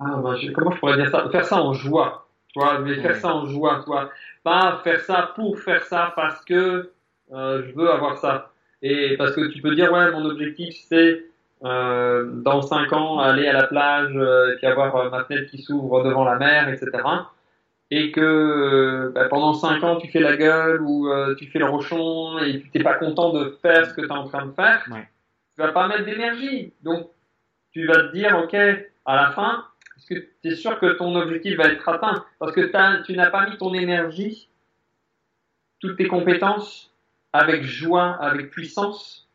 [0.00, 2.96] Ah, ben, je, comment je pourrais dire ça Faire ça en joie, tu vois, mais
[3.00, 4.10] faire ça en joie, tu vois.
[4.44, 6.92] Pas faire ça pour faire ça parce que
[7.32, 8.52] euh, je veux avoir ça.
[8.82, 11.24] Et parce que tu peux dire, ouais, mon objectif c'est
[11.64, 15.50] euh, dans 5 ans aller à la plage euh, et puis avoir euh, ma fenêtre
[15.50, 16.90] qui s'ouvre devant la mer, etc.
[17.90, 22.38] Et que bah, pendant 5 ans tu fais la gueule ou tu fais le rochon
[22.38, 24.84] et tu n'es pas content de faire ce que tu es en train de faire,
[24.92, 25.08] ouais.
[25.56, 26.72] tu vas pas mettre d'énergie.
[26.82, 27.08] Donc
[27.72, 29.64] tu vas te dire, ok, à la fin,
[29.96, 32.24] est-ce que tu es sûr que ton objectif va être atteint?
[32.38, 32.70] Parce que
[33.04, 34.48] tu n'as pas mis ton énergie,
[35.80, 36.92] toutes tes compétences
[37.32, 39.28] avec joie, avec puissance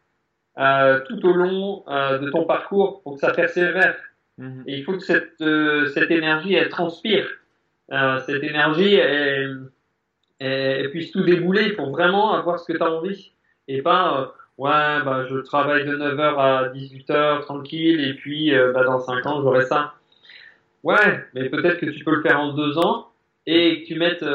[0.60, 3.98] euh, tout au long euh, de ton parcours pour que ça persévère.
[4.38, 4.64] Mhm.
[4.68, 7.28] Et il faut que cette, euh, cette énergie, elle transpire.
[8.26, 9.70] Cette énergie, elle,
[10.40, 13.34] elle, puisse tout débouler pour vraiment avoir ce que tu as envie.
[13.68, 19.00] Et pas, ouais, bah, je travaille de 9h à 18h tranquille, et puis bah, dans
[19.00, 19.94] 5 ans, j'aurai ça.
[20.84, 23.10] Ouais, mais peut-être que tu peux le faire en 2 ans,
[23.46, 24.26] et que tu mettes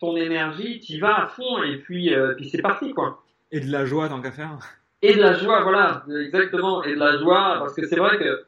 [0.00, 3.22] ton énergie, tu y vas à fond, et puis, puis c'est parti, quoi.
[3.50, 4.58] Et de la joie tant qu'à faire.
[5.02, 8.44] Et de la joie, voilà, exactement, et de la joie, parce que c'est vrai que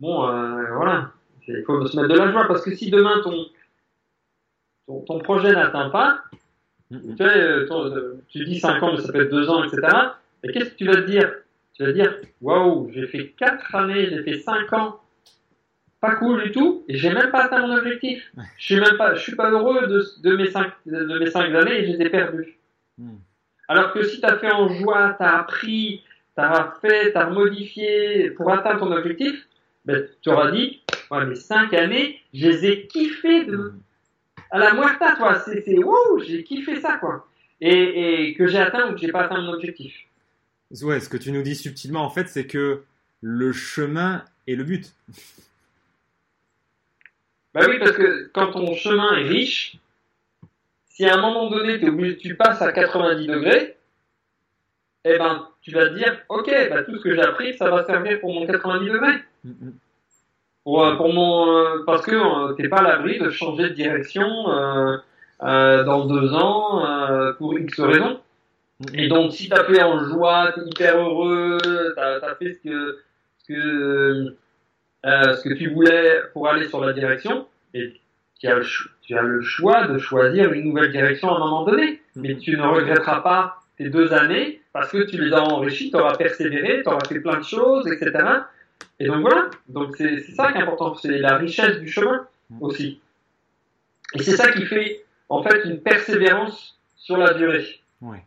[0.00, 1.12] bon, euh, voilà,
[1.46, 3.46] il faut se mettre de la joie parce que si demain ton,
[5.06, 6.22] ton, projet n'atteint pas,
[6.90, 9.88] tu, sais, euh, euh, tu dis 5 ans, mais ça peut être 2 ans, etc.
[10.42, 11.32] Mais qu'est-ce que tu vas te dire?
[11.74, 15.00] Tu vas te dire, waouh, j'ai fait 4 années, j'ai fait 5 ans,
[16.00, 18.30] pas cool du tout, et j'ai même pas atteint mon objectif.
[18.56, 21.54] Je suis même pas, je suis pas heureux de, de mes 5 de mes cinq
[21.54, 22.58] années et je les ai perdues.
[22.98, 23.16] Hmm.
[23.68, 26.02] Alors que si tu as fait en joie, tu as appris,
[26.34, 29.46] tu as fait, tu as modifié pour atteindre ton objectif,
[29.84, 33.72] ben, tu auras dit, ouais, mes cinq années, je les ai kiffées de,
[34.50, 35.38] à la moitié, toi.
[35.40, 35.76] C'est, c'est,
[36.26, 37.26] j'ai kiffé ça, quoi.
[37.60, 39.94] Et, et que j'ai atteint ou que j'ai pas atteint mon objectif.
[40.82, 42.84] Ouais, ce que tu nous dis subtilement, en fait, c'est que
[43.20, 44.92] le chemin est le but.
[47.54, 49.78] Bah oui, parce que quand ton chemin est riche,
[50.88, 51.78] si à un moment donné,
[52.18, 53.76] tu passes à 90 degrés,
[55.04, 57.84] eh ben, tu vas te dire, ok, bah, tout ce que j'ai appris, ça va
[57.84, 59.22] servir pour mon 90 degrés.
[60.64, 63.74] Pour, euh, pour mon, euh, parce que euh, t'es pas à l'abri de changer de
[63.74, 64.26] direction
[65.40, 68.20] dans deux ans pour X raisons.
[68.94, 71.58] Et donc, si t'as fait en joie, t'es hyper heureux,
[71.96, 72.98] t'as as fait ce que
[73.38, 74.36] ce que
[75.04, 77.92] ce que tu voulais pour aller sur la direction, et
[78.38, 78.64] tu as, le,
[79.02, 82.00] tu as le choix de choisir une nouvelle direction à un moment donné.
[82.14, 85.96] Mais tu ne regretteras pas tes deux années parce que tu les as enrichis, tu
[85.96, 88.12] auras persévéré, tu auras fait plein de choses, etc.
[89.00, 92.26] Et donc voilà, donc c'est ça qui est important, c'est la richesse du chemin
[92.60, 93.00] aussi.
[94.14, 97.80] Et c'est ça qui fait en fait une persévérance sur la durée.
[98.00, 98.24] Ouais.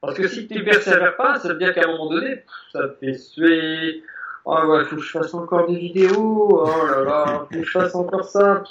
[0.00, 2.42] Parce que si tu ne persévères pas, ça veut dire qu'à un moment donné,
[2.72, 4.02] ça te fait suer.
[4.44, 6.48] Oh ouais, faut que je fasse encore des vidéos.
[6.64, 8.64] Oh là là, faut que je fasse encore ça.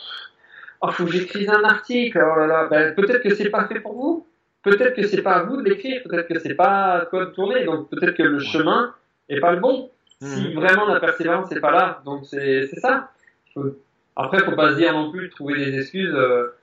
[0.81, 2.19] Oh, faut que j'écrive un article.
[2.19, 4.27] Oh là là, ben, peut-être que c'est pas fait pour vous.
[4.63, 6.01] Peut-être que c'est pas à vous de l'écrire.
[6.03, 7.63] Peut-être que c'est pas à toi de tourner.
[7.65, 8.93] Donc peut-être que le chemin
[9.29, 10.53] est pas le bon si mhm.
[10.55, 12.01] vraiment la persévérance n'est pas là.
[12.05, 13.11] Donc c'est ça.
[13.53, 13.75] Faut...
[14.15, 16.13] Après, faut pas se dire non plus trouver des excuses.
[16.13, 16.53] Euh,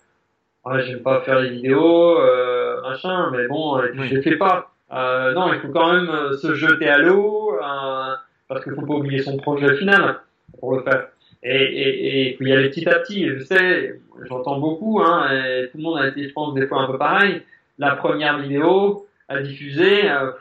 [0.69, 4.73] ah, j'aime pas faire les vidéos, euh, machin, mais bon, je les fais pas.
[4.93, 8.15] Euh, non, il faut quand même euh, se jeter à l'eau, euh,
[8.49, 10.21] parce qu'il faut pas oublier son projet final
[10.59, 11.07] pour le faire.
[11.45, 13.29] Et, et faut y aller petit à petit.
[13.29, 16.83] Je sais, j'entends beaucoup, hein, et tout le monde a été, je pense, des fois
[16.83, 17.43] un peu pareil.
[17.79, 20.33] La première vidéo à diffuser, euh,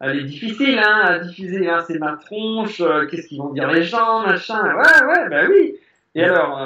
[0.00, 3.82] elle est difficile hein, à diffuser, hein, c'est ma tronche, qu'est-ce qu'ils vont dire les
[3.82, 4.62] gens, machin.
[4.76, 5.74] Ouais, ouais, bah oui.
[6.14, 6.58] Et alors,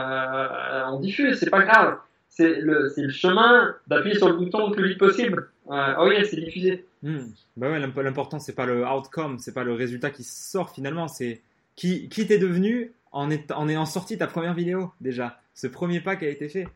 [0.93, 1.97] on diffuse, c'est pas grave.
[2.31, 5.51] C'est le, c'est le chemin d'appuyer sur le bouton le plus vite possible.
[5.71, 6.87] Euh, oh oui, c'est diffusé.
[7.03, 7.27] Hmm.
[7.57, 11.43] Bah ouais, l'important c'est pas le outcome, c'est pas le résultat qui sort finalement, c'est
[11.77, 15.41] qui, qui t'es devenu en, est, en ayant sorti ta première vidéo déjà.
[15.55, 16.69] Ce premier pas qui a été fait.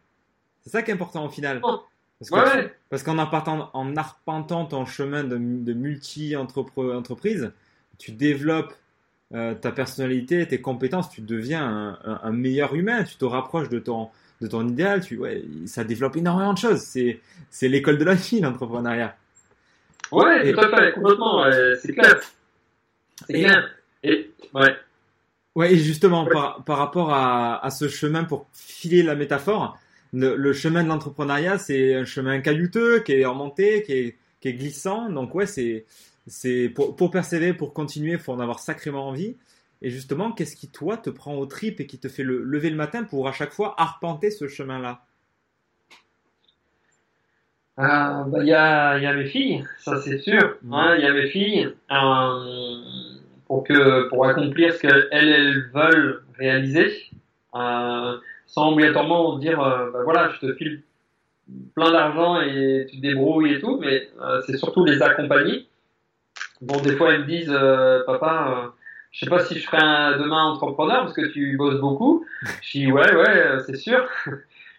[0.62, 1.60] C'est ça qui est important au final.
[1.62, 1.80] Oh.
[2.90, 7.52] Parce qu'en arpentant, en arpentant ton chemin de, multi-entreprise,
[7.98, 8.74] tu développes
[9.34, 14.10] euh, ta personnalité, tes compétences, tu deviens un, meilleur humain, tu te rapproches de ton,
[14.44, 16.80] de ton idéal, tu, ouais, ça développe énormément de choses.
[16.80, 17.20] C'est,
[17.50, 19.16] c'est l'école de la vie, l'entrepreneuriat.
[20.12, 21.44] Ouais, tout à fait, complètement,
[21.80, 22.20] c'est clair.
[23.26, 23.70] C'est clair.
[24.02, 24.76] Et, ouais.
[25.54, 29.78] Ouais, et justement, par, par rapport à, à, ce chemin pour filer la métaphore,
[30.12, 34.54] le, chemin de l'entrepreneuriat, c'est un chemin caillouteux, qui est remonté, qui est, qui est
[34.54, 35.10] glissant.
[35.10, 35.86] Donc ouais, c'est
[36.26, 39.36] c'est pour, pour, persévérer, pour continuer, faut en avoir sacrément envie.
[39.84, 42.70] Et justement, qu'est-ce qui toi te prend au trip et qui te fait le, lever
[42.70, 45.02] le matin pour à chaque fois arpenter ce chemin-là?
[47.76, 50.56] Ah, bah, il y, a, y, a, mes filles, ça c'est sûr.
[50.72, 52.80] Hein, il y a mes filles euh,
[53.46, 57.10] pour que pour accomplir ce qu'elles elles veulent réaliser.
[57.54, 58.16] Euh,
[58.46, 60.82] sans obligatoirement dire euh, bah voilà je te file
[61.74, 65.66] plein d'argent et tu te débrouilles et tout mais euh, c'est surtout les accompagner
[66.60, 68.73] bon des fois elles me disent euh, papa
[69.14, 72.26] je sais pas si je ferai un, demain entrepreneur parce que tu bosses beaucoup.
[72.62, 74.06] Je dis ouais ouais c'est sûr.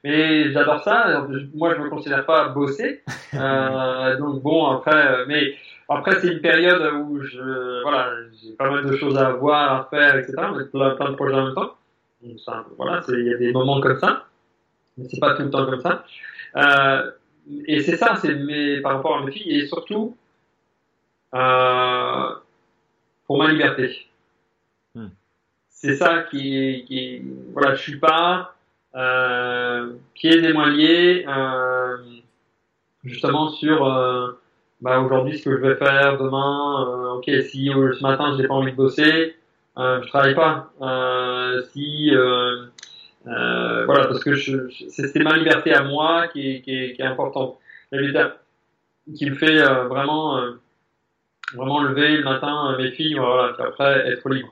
[0.03, 1.25] Mais j'adore ça.
[1.55, 3.01] Moi je me considère pas bosser.
[3.33, 5.55] Donc bon après mais
[5.89, 8.11] après c'est une période où je voilà
[8.43, 10.33] j'ai pas mal de choses à voir à faire etc
[10.71, 11.75] plein, plein de projets en même temps.
[12.77, 14.25] Voilà, il y a des moments comme ça,
[14.97, 16.05] mais c'est pas tout le temps comme ça.
[16.55, 17.11] Euh,
[17.67, 20.15] et c'est ça, c'est mes, par rapport à mes filles, et surtout
[21.33, 22.29] euh,
[23.27, 24.07] pour ma liberté.
[25.85, 27.21] C'est ça qui, qui,
[27.53, 28.55] voilà, je suis pas
[28.95, 30.71] euh, pieds et moins
[33.03, 34.31] justement sur euh,
[34.81, 36.87] bah, aujourd'hui ce que je vais faire demain.
[36.87, 39.35] Euh, ok, si euh, ce matin j'ai pas envie de bosser,
[39.77, 40.71] euh, je travaille pas.
[41.71, 42.11] Si
[43.87, 47.57] voilà, parce que je, je- c'est ma liberté à moi qui est, est, est importante.
[47.91, 48.37] La liberté
[49.15, 50.41] qui me fait vraiment
[51.53, 54.51] vraiment lever le matin mes filles, voilà, puis après être libre.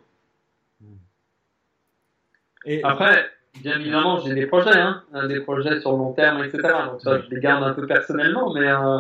[2.65, 3.29] Et Après,
[3.61, 6.61] bien évidemment, j'ai des projets, hein, euh, des projets sur long terme, etc.
[6.91, 8.99] Donc ça, je les garde un peu personnellement, mais euh,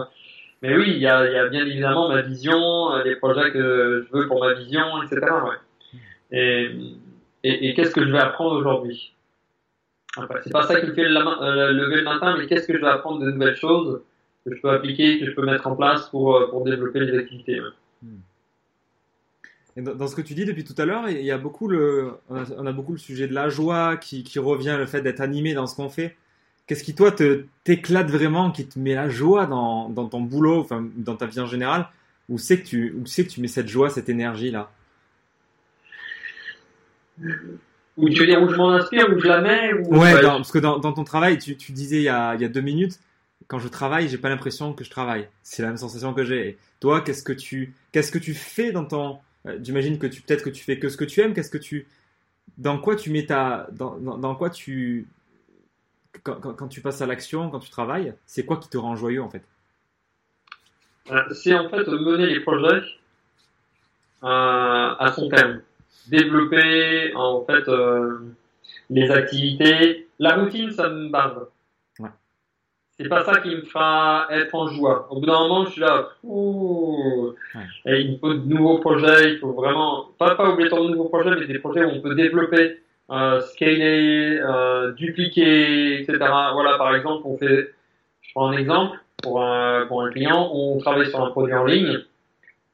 [0.61, 3.51] mais oui, il y a, il y a bien évidemment ma vision, euh, les projets
[3.51, 5.21] que je veux pour ma vision, etc.
[5.21, 5.99] Ouais.
[6.31, 6.71] Et
[7.43, 9.13] et, et qu'est-ce que je vais apprendre aujourd'hui?
[10.43, 12.87] C'est pas ça qui me fait euh, lever le matin, mais qu'est-ce que je vais
[12.87, 14.01] apprendre de nouvelles choses
[14.45, 17.17] que je peux appliquer, que je peux mettre en place pour euh, pour développer les
[17.17, 17.59] activités.
[17.59, 18.09] ouais.
[19.75, 22.11] Et dans, ce que tu dis depuis tout à l'heure, il y a beaucoup le,
[22.29, 25.01] on a, on a beaucoup le sujet de la joie qui, qui revient, le fait
[25.01, 26.15] d'être animé dans ce qu'on fait.
[26.67, 30.59] Qu'est-ce qui toi te t'éclate vraiment, qui te met la joie dans, dans ton boulot,
[30.61, 31.87] enfin dans ta vie en général?
[32.29, 34.71] Où c'est que tu, où c'est que tu mets cette joie, cette énergie là
[37.97, 40.37] Ou tu veux dire où je m'en inspire, où je la mets, ou Ouais, dans-
[40.37, 42.49] parce que dans, dans ton travail, tu, tu disais il y, a, il y a
[42.49, 42.99] deux minutes,
[43.47, 45.27] quand je travaille, j'ai pas l'impression que je travaille.
[45.43, 46.47] C'est la même sensation que j'ai.
[46.49, 50.21] Et toi, qu'est-ce que tu, qu'est-ce que tu fais dans ton, euh, j'imagine que tu,
[50.21, 51.33] peut-être que tu fais que ce que tu aimes.
[51.33, 51.87] Qu'est-ce que tu,
[52.57, 55.07] dans quoi tu mets ta, dans, dans, dans quoi tu,
[56.23, 59.21] quand, quand, tu passes à l'action, quand tu travailles, c'est quoi qui te rend joyeux
[59.21, 59.43] en fait?
[61.11, 62.81] Euh, c'est en fait mener les projets
[64.23, 64.25] euh,
[64.99, 65.61] à son terme,
[66.07, 67.69] développer en fait
[68.89, 70.07] les activités.
[70.19, 71.49] La routine, ça me barbe.
[72.97, 75.07] C'est pas ça qui me fera être en joie.
[75.09, 77.33] Au bout d'un moment, je suis là, ouh,
[77.87, 79.33] et il faut de nouveaux projets.
[79.33, 82.13] Il faut vraiment pas pas oublier de nouveaux projets, mais des projets où on peut
[82.13, 86.17] développer, euh, scaler, euh, dupliquer, etc.
[86.19, 87.73] Voilà, par exemple, on fait,
[88.21, 91.65] je prends un exemple pour un, pour un client, on travaille sur un produit en
[91.65, 91.99] ligne.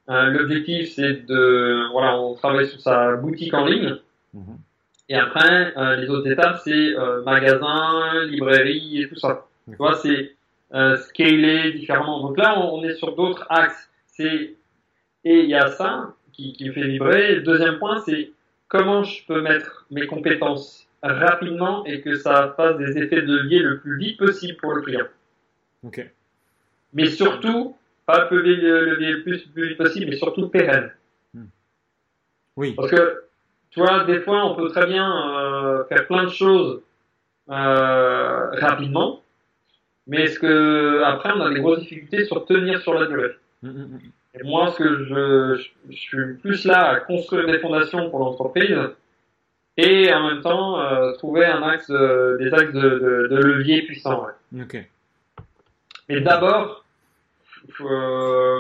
[0.10, 3.96] Euh, L'objectif, c'est de, voilà, on travaille sur sa boutique en ligne.
[4.34, 4.58] Mhm.
[5.10, 9.49] Et après, euh, les autres étapes, c'est euh, magasin, librairie et tout ça.
[9.72, 10.36] Tu vois, c'est
[10.74, 12.22] euh, scaler différemment.
[12.22, 13.90] Donc là, on, on est sur d'autres axes.
[14.08, 14.56] C'est
[15.26, 17.36] et il y a ça qui, qui fait vibrer.
[17.36, 18.32] Le deuxième point, c'est
[18.68, 23.60] comment je peux mettre mes compétences rapidement et que ça fasse des effets de levier
[23.60, 25.08] le plus vite possible pour le client.
[25.84, 26.10] Ok.
[26.94, 30.92] Mais surtout, pas le levier le plus, plus vite possible, mais surtout pérenne.
[32.56, 32.74] Oui.
[32.76, 33.24] Parce que,
[33.70, 36.82] tu vois, des fois, on peut très bien euh, faire plein de choses
[37.50, 39.24] euh, rapidement,
[40.10, 43.32] mais est-ce que après, on a des grosses difficultés sur tenir sur la durée?
[43.64, 44.00] Mm, mm, mm.
[44.40, 48.20] Et moi, ce que je, je, je suis plus là à construire des fondations pour
[48.20, 48.78] l'entreprise
[49.78, 53.82] et en même temps euh, trouver un axe, de- des axes de, de, de levier
[53.84, 54.26] puissants.
[54.54, 54.62] ouais.
[54.64, 54.86] Ok.
[56.10, 56.84] Mais d'abord,
[57.72, 58.60] faut, euh,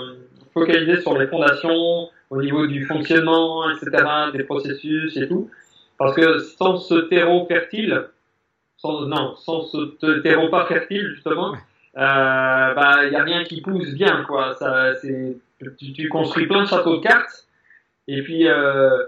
[0.53, 3.91] focaliser sur les fondations au niveau du fonctionnement, etc.,
[4.33, 5.49] des processus et tout.
[5.97, 8.05] Parce que sans ce terreau fertile,
[8.81, 13.43] sans, non, sans ce te- terreau pas fertile, justement, euh, bah, il y a rien
[13.43, 14.53] qui pousse bien, quoi.
[14.55, 15.37] Ça, c'est,
[15.77, 17.45] tu, tu construis plein de châteaux de cartes,
[18.07, 19.03] et puis, euh,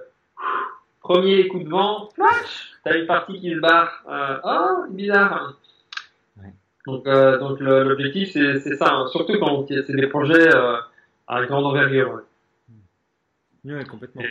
[1.01, 5.53] premier coup de vent, flash, t'as une partie qui se barre, euh, oh, bizarre.
[6.88, 9.07] Donc, euh, donc le- l'objectif, c'est c'est ça, hein.
[9.11, 10.78] surtout quand c'est des projets euh,
[11.28, 12.22] à grande envergure.
[13.65, 13.74] ouais.
[13.76, 14.24] Ouais, complètement.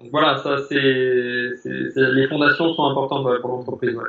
[0.00, 3.94] Donc voilà, ça, c'est c'est- c'est- les fondations sont importantes pour l'entreprise.
[3.94, 4.08] Ouais.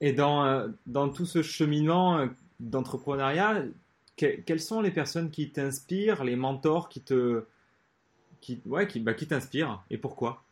[0.00, 2.26] Et dans, euh, dans tout ce cheminement euh,
[2.60, 3.62] d'entrepreneuriat,
[4.16, 7.44] que- quelles sont les personnes qui t'inspirent, les mentors qui te,
[8.40, 10.42] qui, ouais, qui, bah, qui t'inspirent et pourquoi?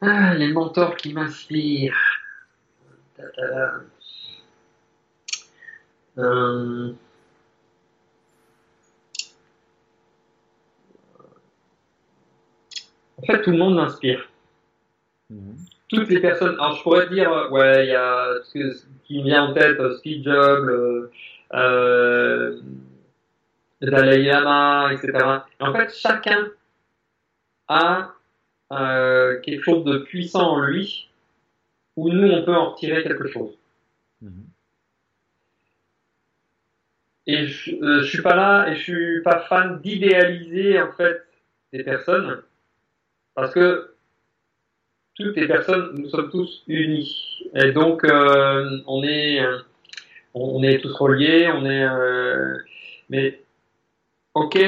[0.00, 1.96] Ah, les mentors qui m'inspirent.
[6.18, 6.92] Euh,
[13.20, 14.28] En fait, tout le monde m'inspire.
[15.30, 15.56] Mhm.
[15.88, 16.54] Toutes les personnes.
[16.54, 19.80] Alors, je pourrais dire, euh, ouais, il y a ce, qui me vient en tête,
[19.80, 21.10] euh, Steve Jobs, euh,
[21.54, 22.60] euh,
[23.80, 25.12] Dalai Lama, etc.
[25.60, 26.48] Et en fait, chacun
[27.68, 28.12] a
[28.72, 31.08] euh, quelque chose de puissant en lui,
[31.96, 33.56] où nous, on peut en retirer quelque chose.
[34.20, 34.44] Mhm.
[37.26, 41.26] Et je, euh, je suis pas là et je suis pas fan d'idéaliser en fait
[41.74, 42.42] des personnes
[43.34, 43.94] parce que
[45.18, 49.58] toutes les personnes, nous sommes tous unis et donc euh, on est euh,
[50.34, 52.56] on est tous reliés, on est euh,
[53.10, 53.40] mais
[54.34, 54.58] ok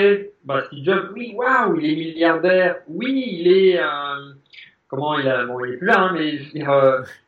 [0.44, 3.78] bah, Steve Jobs, oui, waouh, il est milliardaire, oui, il est,
[4.88, 6.40] comment il a, bon, il est plus là, hein, mais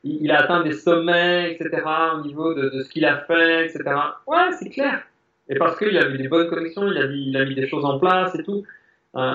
[0.02, 1.82] il, a atteint des sommets, etc.,
[2.14, 3.84] au niveau de, ce qu'il a fait, etc.
[4.26, 5.02] Ouais, c'est clair.
[5.50, 8.34] Et parce qu'il a eu des bonnes connexions, il a, mis, des choses en place
[8.34, 8.64] et tout.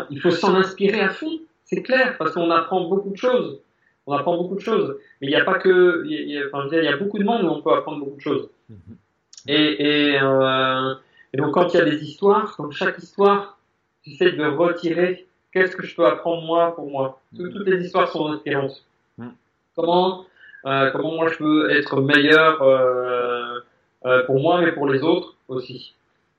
[0.10, 3.62] Il faut s'en inspirer à fond, c'est clair, parce qu'on apprend beaucoup de choses.
[4.08, 4.98] On apprend beaucoup de choses.
[5.20, 7.26] Mais il n'y a pas que, il y a, enfin, il y a beaucoup de
[7.26, 8.50] monde où on peut apprendre beaucoup de choses.
[9.48, 10.94] Et, et, euh,
[11.34, 13.58] et donc quand il y a des histoires, dans chaque histoire,
[14.06, 17.22] j'essaie de retirer qu'est-ce que je peux apprendre moi pour moi.
[17.36, 18.82] Toutes, toutes les histoires sont inspirantes.
[19.76, 20.26] Comment,
[20.66, 23.60] euh, comment moi je peux être meilleur euh,
[24.26, 25.94] pour moi, mais pour les autres aussi.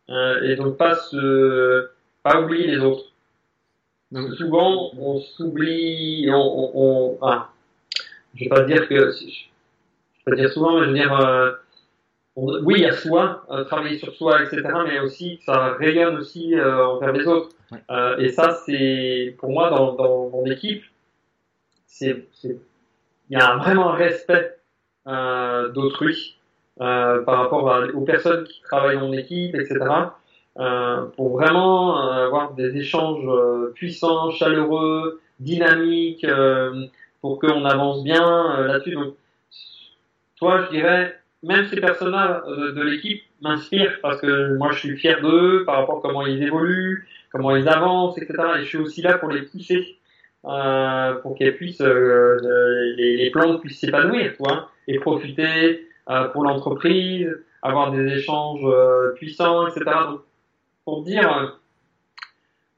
[0.08, 1.90] Et donc pas se,
[2.22, 3.04] pas oublier les autres.
[4.10, 7.50] Donc, souvent on s'oublie, on, on, on ah,
[8.38, 11.52] je vais pas dire que, je vais pas dire souvent, mais je veux dire, euh,
[12.36, 16.86] on, oui, à soi, euh, travailler sur soi, etc., mais aussi ça rayonne aussi euh,
[16.86, 17.50] envers les autres.
[17.72, 17.80] Ouais.
[18.18, 20.84] Et ça, c'est pour moi dans, dans mon équipe,
[21.86, 22.58] c'est, il
[23.30, 24.56] y a vraiment un respect
[25.74, 26.38] d'autrui
[26.76, 29.80] par rapport à, aux personnes qui travaillent dans mon équipe, etc.
[31.16, 33.28] Pour vraiment avoir des échanges
[33.74, 36.26] puissants, chaleureux, dynamiques,
[37.20, 38.92] pour qu'on avance bien là-dessus.
[38.92, 39.14] Donc,
[40.36, 44.96] toi, je dirais, même ces personnes-là de, de l'équipe m'inspirent parce que moi, je suis
[44.96, 48.34] fier d'eux par rapport à comment ils évoluent, comment ils avancent, etc.
[48.58, 49.98] Et je suis aussi là pour les pousser,
[50.44, 56.28] euh, pour qu'elles puissent, euh, les, les plantes puissent s'épanouir, tu vois, et profiter euh,
[56.28, 57.28] pour l'entreprise,
[57.62, 59.84] avoir des échanges euh, puissants, etc.
[60.08, 60.20] Donc,
[60.84, 61.58] pour dire,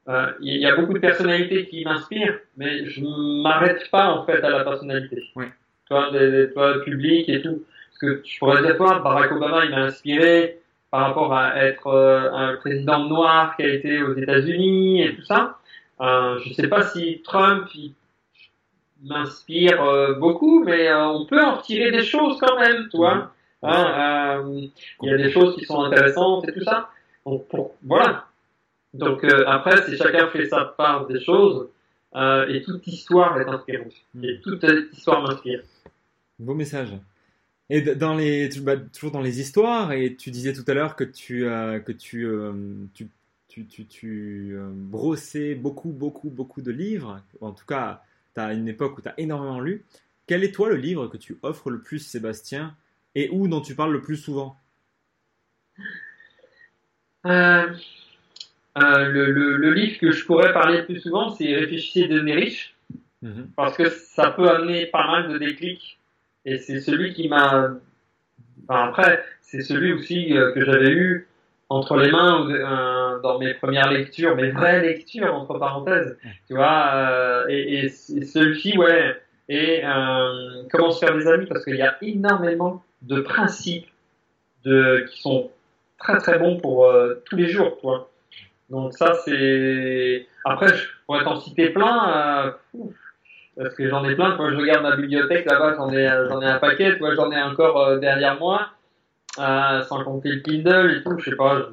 [0.09, 3.01] euh, il y a beaucoup de personnalités qui m'inspirent, mais je
[3.43, 5.23] m'arrête pas en fait à la personnalité.
[5.35, 5.45] Oui.
[5.87, 7.63] Toi, des, toi, le public et tout.
[7.89, 11.87] Parce que tu pourrais dire, toi, Barack Obama, il m'a inspiré par rapport à être
[11.87, 15.57] euh, un président noir qui a été aux États-Unis et tout ça.
[16.01, 17.93] Euh, je sais pas si Trump il
[19.03, 23.31] m'inspire euh, beaucoup, mais on peut en retirer des choses quand même, toi.
[23.63, 24.43] Hein,
[25.03, 26.89] il y a des choses qui sont intéressantes et tout ça.
[27.25, 28.25] Donc pour, voilà.
[28.93, 31.69] Donc euh, après, si chacun fait sa part des choses,
[32.15, 33.93] euh, et toute histoire est inspirante.
[34.21, 35.61] Et toute histoire m'inspire.
[36.39, 36.89] Beau message.
[37.69, 41.05] Et dans les, bah, toujours dans les histoires, et tu disais tout à l'heure que
[41.05, 42.51] tu, euh, que tu, euh,
[42.93, 43.07] tu,
[43.47, 47.21] tu, tu, tu euh, brossais beaucoup, beaucoup, beaucoup de livres.
[47.39, 48.03] En tout cas,
[48.35, 49.85] tu as une époque où tu as énormément lu.
[50.27, 52.75] Quel est toi le livre que tu offres le plus, Sébastien,
[53.15, 54.57] et où dont tu parles le plus souvent?
[58.77, 62.35] Euh, le, le, le, livre que je pourrais parler le plus souvent, c'est Réfléchissez, devenez
[62.35, 62.73] riche,
[63.23, 63.47] -hmm.
[63.55, 65.99] parce que ça peut amener pas mal de déclics.
[66.45, 67.69] Et c'est celui qui m'a.
[68.67, 71.27] Enfin, après, c'est celui aussi euh, que j'avais eu
[71.69, 76.17] entre les mains euh, dans mes premières lectures, mes vraies lectures entre parenthèses,
[76.47, 76.91] tu vois.
[76.95, 77.89] Euh, et, et, et
[78.25, 79.15] celui-ci, ouais.
[79.49, 79.81] Et
[80.71, 83.87] comment se faire des amis, parce qu'il y a énormément de principes
[84.63, 85.51] de qui sont
[85.97, 86.89] très très bons pour
[87.25, 88.10] tous les jours, tu vois.
[88.71, 90.27] Donc ça, c'est.
[90.45, 92.55] Après, je pourrais t'en citer plein.
[92.77, 92.81] Euh,
[93.55, 94.35] parce que j'en ai plein.
[94.37, 96.97] Quand je regarde ma bibliothèque là-bas, j'en ai, j'en ai un paquet.
[96.97, 98.69] Toi, j'en ai encore euh, derrière moi,
[99.39, 101.17] euh, sans compter le Kindle et tout.
[101.19, 101.67] Je sais pas.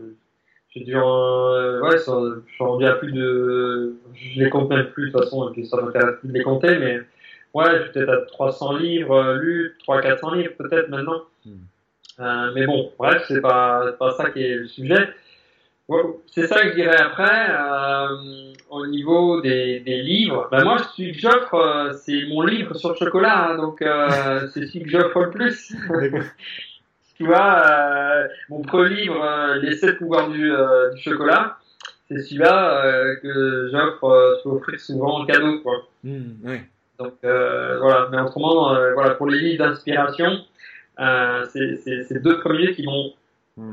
[0.75, 2.13] J'ai dû, euh, ouais, ça,
[2.47, 5.53] je suis rendu à plus de, je les compte même plus de toute façon, et
[5.53, 7.01] puis ça m'intéresse plus de les compter, mais
[7.55, 11.23] ouais, je suis peut-être à 300 livres euh, lus, 300-400 livres peut-être maintenant.
[11.47, 11.51] Mm.
[12.21, 15.09] Euh, mais bon, bref, c'est pas, pas ça qui est le sujet.
[16.27, 17.51] C'est ça que je dirais après.
[17.51, 22.75] Euh, au niveau des, des livres, ben moi, celui que j'offre, euh, c'est mon livre
[22.75, 25.75] sur le chocolat, hein, donc euh, c'est celui que j'offre le plus.
[27.17, 31.59] tu vois, euh, mon premier livre, euh, Les sept pouvoirs du, euh, du chocolat,
[32.09, 35.89] c'est celui-là euh, que j'offre, je peux offrir souvent en cadeau, quoi.
[36.05, 36.59] Mmh, oui.
[36.99, 40.41] Donc voilà, mais autrement, voilà, pour les livres d'inspiration,
[40.99, 43.13] c'est ces deux premiers qui m'ont.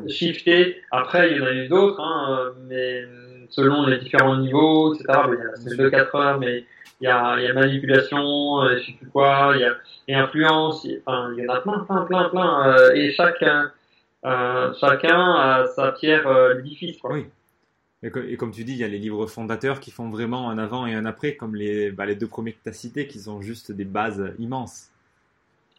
[0.08, 0.82] Shifté.
[0.92, 3.04] Après, il y en a eu d'autres, hein, mais
[3.50, 5.06] selon les différents niveaux, etc.
[5.28, 6.66] Il y a c'est de 4 heures, mais
[7.02, 9.76] il y a, il y a manipulation, euh, je sais plus quoi, il y a,
[10.08, 12.94] il y a influence, il, enfin, il y en a plein, plein, plein, plein, euh,
[12.94, 13.72] et chacun,
[14.26, 16.98] euh, chacun a sa pierre euh, l'édifice.
[17.04, 17.26] Oui.
[18.04, 20.58] Et, et, comme tu dis, il y a les livres fondateurs qui font vraiment un
[20.58, 23.20] avant et un après, comme les, bah, les deux premiers que tu as cités, qui
[23.20, 24.90] sont juste des bases immenses.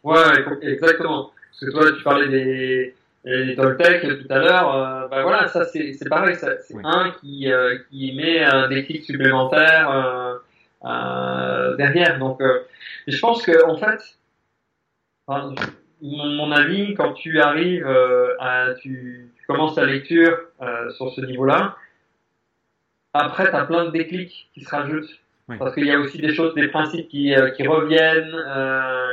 [0.03, 1.31] Ouais, exactement.
[1.51, 5.65] Parce que toi, tu parlais des, les Toltec tout à l'heure, euh, bah voilà, ça
[5.65, 6.81] c'est pareil, c'est oui.
[6.85, 10.35] un qui, euh, qui met un déclic supplémentaire euh,
[10.85, 12.19] euh derrière.
[12.19, 12.59] Donc, euh,
[13.07, 14.17] je pense que en fait,
[15.25, 15.53] enfin,
[16.01, 17.87] mon, mon, avis, quand tu arrives
[18.39, 20.37] à, tu, tu commences ta lecture
[20.95, 21.75] sur ce niveau-là,
[23.13, 25.19] après, tu as plein de déclics qui se rajoutent.
[25.59, 28.35] Parce qu'il y a aussi des choses, des principes qui, qui reviennent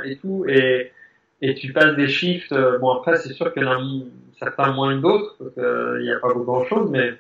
[0.04, 0.44] et tout.
[0.48, 0.92] Et,
[1.40, 2.52] et tu passes des shifts.
[2.52, 3.82] Euh, bon, après, c'est sûr qu'il y en a
[4.38, 7.14] certains moins que d'autres, parce qu'il n'y a pas grand chose, mais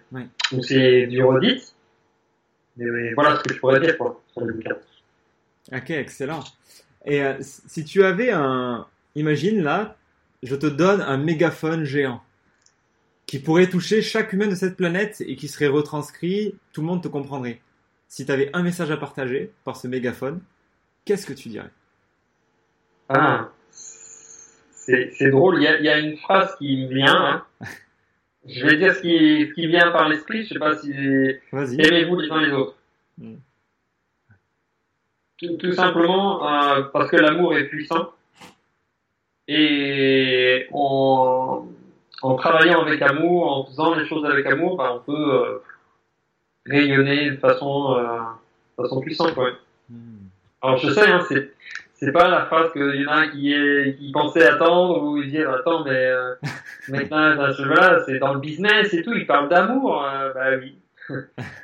[0.62, 1.62] c'est du redit.
[2.76, 4.76] Mais, voilà ce que je pourrais dire quoi, sur le bouquin.
[5.72, 6.42] Ok, excellent.
[7.04, 8.86] Et si tu avais un.
[9.14, 9.96] Imagine là,
[10.42, 12.20] je te donne un mégaphone géant
[13.26, 17.02] qui pourrait toucher chaque humain de cette planète et qui serait retranscrit, tout le monde
[17.02, 17.60] te comprendrait.
[18.08, 20.40] Si tu avais un message à partager par ce mégaphone,
[21.04, 21.70] qu'est-ce que tu dirais?
[23.08, 23.50] Ah,
[24.84, 27.14] c'est drôle, il y, a, une phrase qui me vient.
[27.14, 27.44] Hein.
[28.46, 30.90] Je vais dire ce qui, ce qui vient par l'esprit, je sais pas si...
[30.92, 32.76] Aimez-vous les uns les autres.
[33.18, 33.36] Hmm.
[35.58, 38.12] Tout, simplement euh, parce que l'amour est puissant.
[39.48, 41.66] Et en
[42.38, 45.62] travaillant avec amour, en faisant les choses avec amour, bah, on peut euh,
[46.66, 48.18] rayonner de façon, euh,
[48.76, 49.36] façon puissante.
[49.90, 50.28] Hmm.
[50.62, 51.52] Alors je sais, hein, c'est
[52.04, 55.50] c'est pas la phrase qu'il y en a qui, est, qui pensait attendre ou dire
[55.50, 56.34] attends mais euh,
[56.88, 57.34] maintenant
[58.06, 60.78] c'est dans le business et tout, il parle d'amour, euh, bah oui.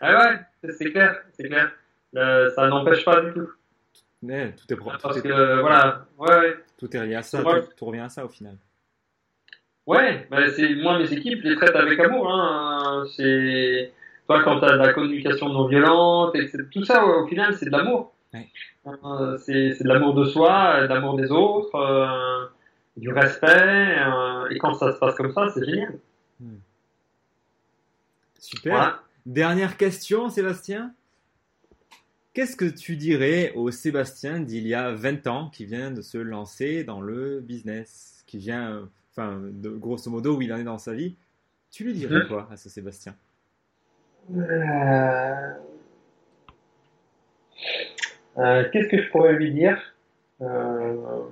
[0.01, 1.71] ah ouais, c'est clair, c'est clair.
[2.15, 3.51] ça n'empêche pas du tout.
[4.23, 4.99] Mais tout est propre.
[5.03, 7.43] Parce que voilà, ouais, Tout est lié à ça,
[7.77, 8.57] tout revient à ça au final.
[9.87, 12.31] Ouais, bah c'est moi mes équipes les traitent avec amour.
[12.33, 13.05] Hein.
[13.17, 13.93] C'est
[14.27, 17.67] toi quand tu as de la communication non violente, et tout ça au final c'est
[17.67, 18.15] de l'amour.
[18.87, 22.47] Euh, c'est de l'amour de soi, de l'amour des autres, euh,
[22.97, 23.47] du respect.
[23.47, 25.99] Euh, et quand ça se passe comme ça, c'est génial.
[26.41, 26.57] Hmm.
[28.39, 29.05] Super.
[29.27, 30.95] Dernière question, Sébastien.
[32.33, 36.17] Qu'est-ce que tu dirais au Sébastien d'il y a 20 ans qui vient de se
[36.17, 40.79] lancer dans le business, qui vient enfin, de, grosso modo, où il en est dans
[40.79, 41.17] sa vie,
[41.71, 42.29] tu lui dirais mhm.
[42.29, 43.15] quoi à ce Sébastien?
[44.35, 45.53] Euh,
[48.41, 49.79] euh, Qu'est-ce que je pourrais lui dire
[50.41, 51.23] euh,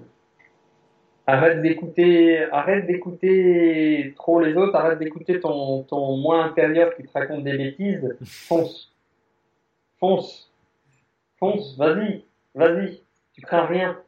[1.27, 7.13] Arrête d'écouter, arrête d'écouter trop les autres, arrête d'écouter ton, ton moi intérieur qui te
[7.13, 8.17] raconte des bêtises.
[8.23, 8.95] Fonce,
[9.99, 10.51] fonce,
[11.39, 13.03] fonce, vas-y, vas-y.
[13.35, 14.01] Tu crains rien,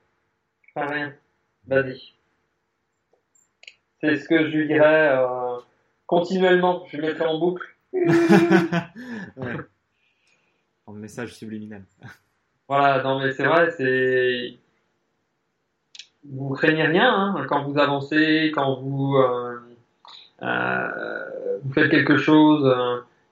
[0.62, 1.14] tu crains rien.
[1.66, 2.14] Vas-y.
[4.01, 5.59] C'est ce que je lui dirais euh,
[6.07, 6.84] continuellement.
[6.90, 7.66] Je mettrais en boucle.
[10.86, 11.84] En message subliminal.
[12.71, 14.57] Voilà, non mais c'est vrai, c'est
[16.25, 19.59] vous craignez rien hein, quand vous avancez, quand vous euh,
[20.43, 22.64] euh, faites quelque chose.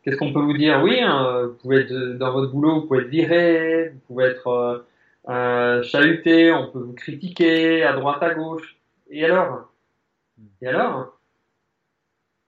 [0.03, 0.81] Qu'est-ce qu'on peut vous dire?
[0.83, 4.85] Oui, hein, vous pouvez être dans votre boulot, vous pouvez être viré, vous pouvez être
[5.85, 8.77] chahuté, on peut vous critiquer à droite à gauche.
[9.11, 9.71] Et alors?
[10.61, 11.19] Et alors,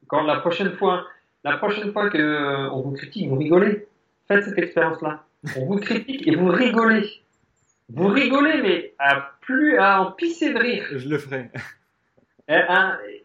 [0.09, 1.07] quand la prochaine fois,
[1.45, 3.87] la prochaine fois que euh, on vous critique, vous rigolez.
[4.27, 5.25] Faites cette expérience-là.
[5.57, 7.09] On vous critique et vous rigolez.
[7.89, 10.85] Vous rigolez, mais à plus à en pisser de rire.
[10.93, 11.51] Je le ferai.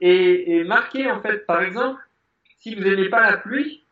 [0.02, 2.00] Et, et, marquez en fait, par exemple,
[2.60, 3.84] si vous n'aimez pas la pluie,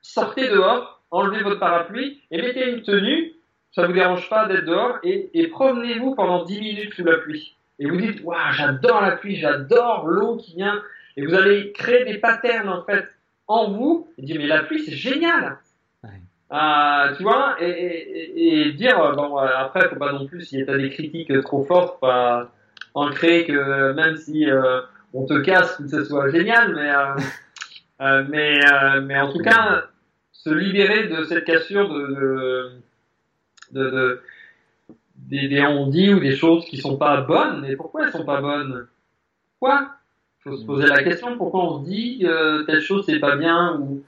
[0.00, 3.32] sortez dehors, enlevez votre parapluie et mettez une tenue.
[3.72, 7.56] Ça vous dérange pas d'être dehors et, et promenez-vous pendant 10 minutes sous la pluie
[7.78, 10.82] et vous dites waouh j'adore la pluie, j'adore l'eau qui vient
[11.16, 13.06] et vous allez créer des patterns en fait
[13.48, 15.58] en vous et dire mais la pluie c'est génial.
[16.52, 20.76] Euh, tu vois et, et, dire bon après faut pas non plus si tu as
[20.76, 22.50] des critiques trop fortes pas
[23.12, 24.82] créer que même si euh,
[25.14, 27.14] on te casse que ce soit génial mais euh,
[28.02, 28.60] euh mais
[29.02, 29.84] mais en tout cas
[30.32, 32.72] se libérer de cette cassure de,
[33.72, 34.22] de, de
[35.16, 37.64] des, des on-dit ou des choses qui sont pas bonnes.
[37.64, 38.86] Et pourquoi elles sont pas bonnes?
[39.64, 39.70] Il
[40.42, 43.78] faut se poser la question pourquoi on se dit euh, telle chose c'est pas bien
[43.78, 44.02] ou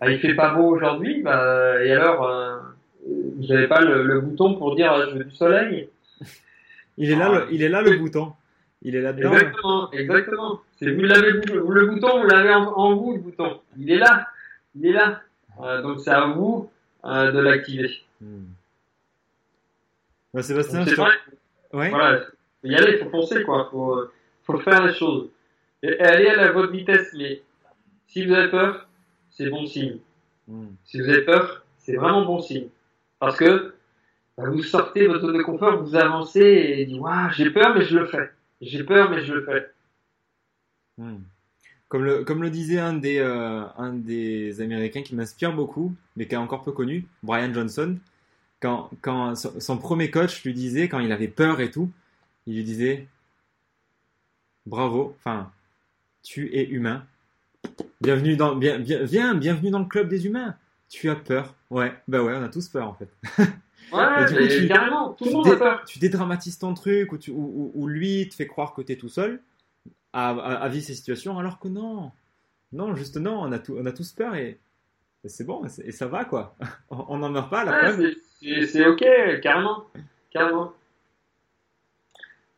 [0.00, 1.22] bah, il fait pas beau aujourd'hui.
[1.22, 2.58] Bah, et alors, euh,
[3.06, 5.88] vous n'avez pas le, bouton pour dire je veux du soleil?
[6.96, 8.32] Il est là, le, il est là le bouton.
[8.82, 9.32] Il est là dedans.
[9.32, 10.60] Exactement, exactement.
[10.78, 13.60] C'est vous l'avez le bouton, vous l'avez en, vous le bouton.
[13.78, 14.26] Il est là,
[14.74, 15.20] il est là.
[15.62, 16.70] Euh, donc c'est à vous
[17.04, 17.90] euh, de l'activer.
[18.20, 18.44] Hmm.
[20.32, 21.12] Bah, Sébastien, c'est vrai.
[21.72, 21.90] Ouais.
[21.90, 22.20] Voilà,
[22.64, 23.68] y aller, faut penser quoi.
[23.70, 24.04] Faut,
[24.44, 25.28] faut faire les choses.
[25.82, 27.42] Et aller à votre vitesse, mais
[28.08, 28.88] si vous avez peur,
[29.40, 29.96] c'est bon signe.
[30.46, 30.66] Hmm.
[30.84, 32.68] Si vous avez peur, c'est vraiment bon signe.
[33.18, 33.74] Parce que
[34.36, 37.84] bah, vous sortez votre zone de confort, vous avancez et dites Waouh, j'ai peur, mais
[37.84, 38.30] je le fais.
[38.60, 39.70] J'ai peur, mais je le fais.
[40.98, 41.20] Hmm.
[41.88, 46.26] Comme, le, comme le disait un des, euh, un des Américains qui m'inspire beaucoup, mais
[46.26, 47.96] qui est encore peu connu, Brian Johnson,
[48.60, 51.90] quand, quand son, premier coach lui disait, quand il avait peur et tout,
[52.46, 53.06] il lui disait
[54.66, 55.50] Bravo, enfin,
[56.22, 57.06] tu es humain.
[58.00, 60.56] Bienvenue dans, bien, viens, bienvenue dans le club des humains.
[60.88, 61.54] Tu as peur.
[61.70, 63.08] Ouais, bah ouais, on a tous peur en fait.
[63.92, 65.84] Ouais, coup, tu- carrément, tout le monde a peur.
[65.84, 68.96] tu dédramatises ton truc ou, tu, ou, ou- lui te fait croire que tu es
[68.96, 69.40] tout seul
[70.12, 72.12] à, à, à vivre ces situations alors que non.
[72.72, 74.60] Non, juste non, on a, tout, on a tous peur et,
[75.24, 76.54] et c'est bon, et ça va quoi.
[76.90, 78.14] On n'en meurt pas la Ouais,
[78.66, 79.04] c'est ok,
[79.42, 79.86] carrément.
[80.30, 80.72] Carrément.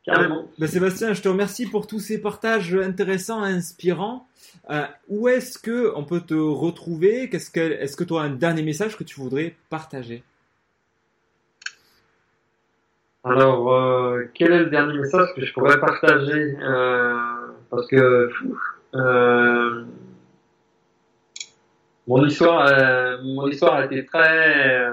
[0.05, 0.49] Carrément.
[0.59, 4.27] Ben, Sébastien, je te remercie pour tous ces partages intéressants, inspirants.
[4.71, 7.29] Euh, où est-ce que on peut te retrouver?
[7.29, 10.25] Qu'est-ce que, Est-ce que tu as un dernier message que tu voudrais partager?
[13.25, 16.57] Alors, euh, quel est le dernier message que je pourrais partager?
[16.61, 17.15] Euh,
[17.71, 18.31] Parce que
[22.09, 24.85] mon histoire, mon histoire a été très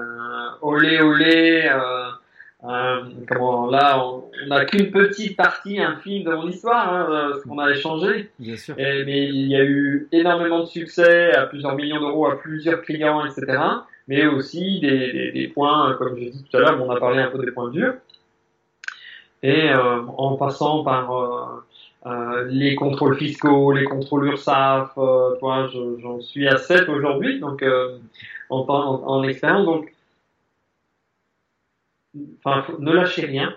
[0.62, 1.68] olé olé.
[2.62, 7.40] Euh, euh, comment là, on n'a qu'une petite partie infime de mon histoire, hein, euh,
[7.40, 8.30] ce qu'on a échangé.
[8.38, 8.74] Bien sûr.
[8.78, 12.82] Et- mais il y a eu énormément de succès à plusieurs millions d'euros, à plusieurs
[12.82, 13.58] clients, etc.
[14.08, 17.20] Mais aussi des, des, des points, comme je dit tout à l'heure, on a parlé
[17.22, 17.94] un peu des points durs.
[19.42, 21.46] Et euh, en passant par euh,
[22.06, 25.34] euh, les contrôles fiscaux, les contrôles URSAF, euh,
[26.02, 27.96] j'en suis à 7 aujourd'hui, donc euh,
[28.50, 29.64] en, en, en expérience.
[29.64, 29.90] Donc,
[32.14, 33.54] ne lâchez rien.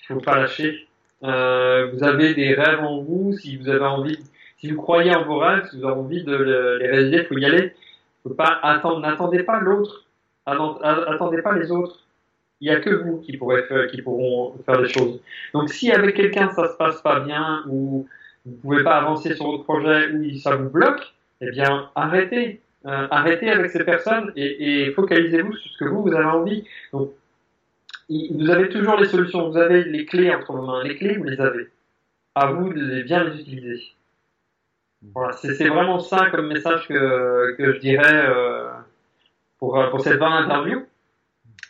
[0.00, 0.88] Il faut pas lâcher.
[1.22, 4.18] Euh, vous avez des rêves en vous, si vous avez envie,
[4.58, 7.24] si vous croyez en vos rêves, si vous avez envie de le- les réaliser, il
[7.26, 7.72] faut y aller.
[8.22, 10.04] Faut pas attendre, n'attendez pas l'autre.
[10.46, 12.00] Attend- Attendez pas les autres.
[12.60, 14.00] Il y a que vous qui pourrez faire, qui
[14.88, 15.20] choses.
[15.52, 18.06] Donc si avec quelqu'un ça se passe pas bien ou
[18.46, 22.60] vous pouvez pas avancer sur votre projet ou ça vous bloque, eh bien arrêtez.
[22.86, 26.64] Euh, arrêtez avec ces personnes et, focalisez-vous sur ce que vous, vous avez envie.
[28.08, 30.82] Vous avez toujours les solutions, vous avez les clés entre vos mains.
[30.82, 31.68] Les clés, vous les avez.
[32.34, 33.82] À vous de les bien les utiliser.
[35.14, 38.68] Voilà, c'est vraiment ça comme message que, je dirais euh,
[39.58, 40.84] pour, pour cette 20 interview.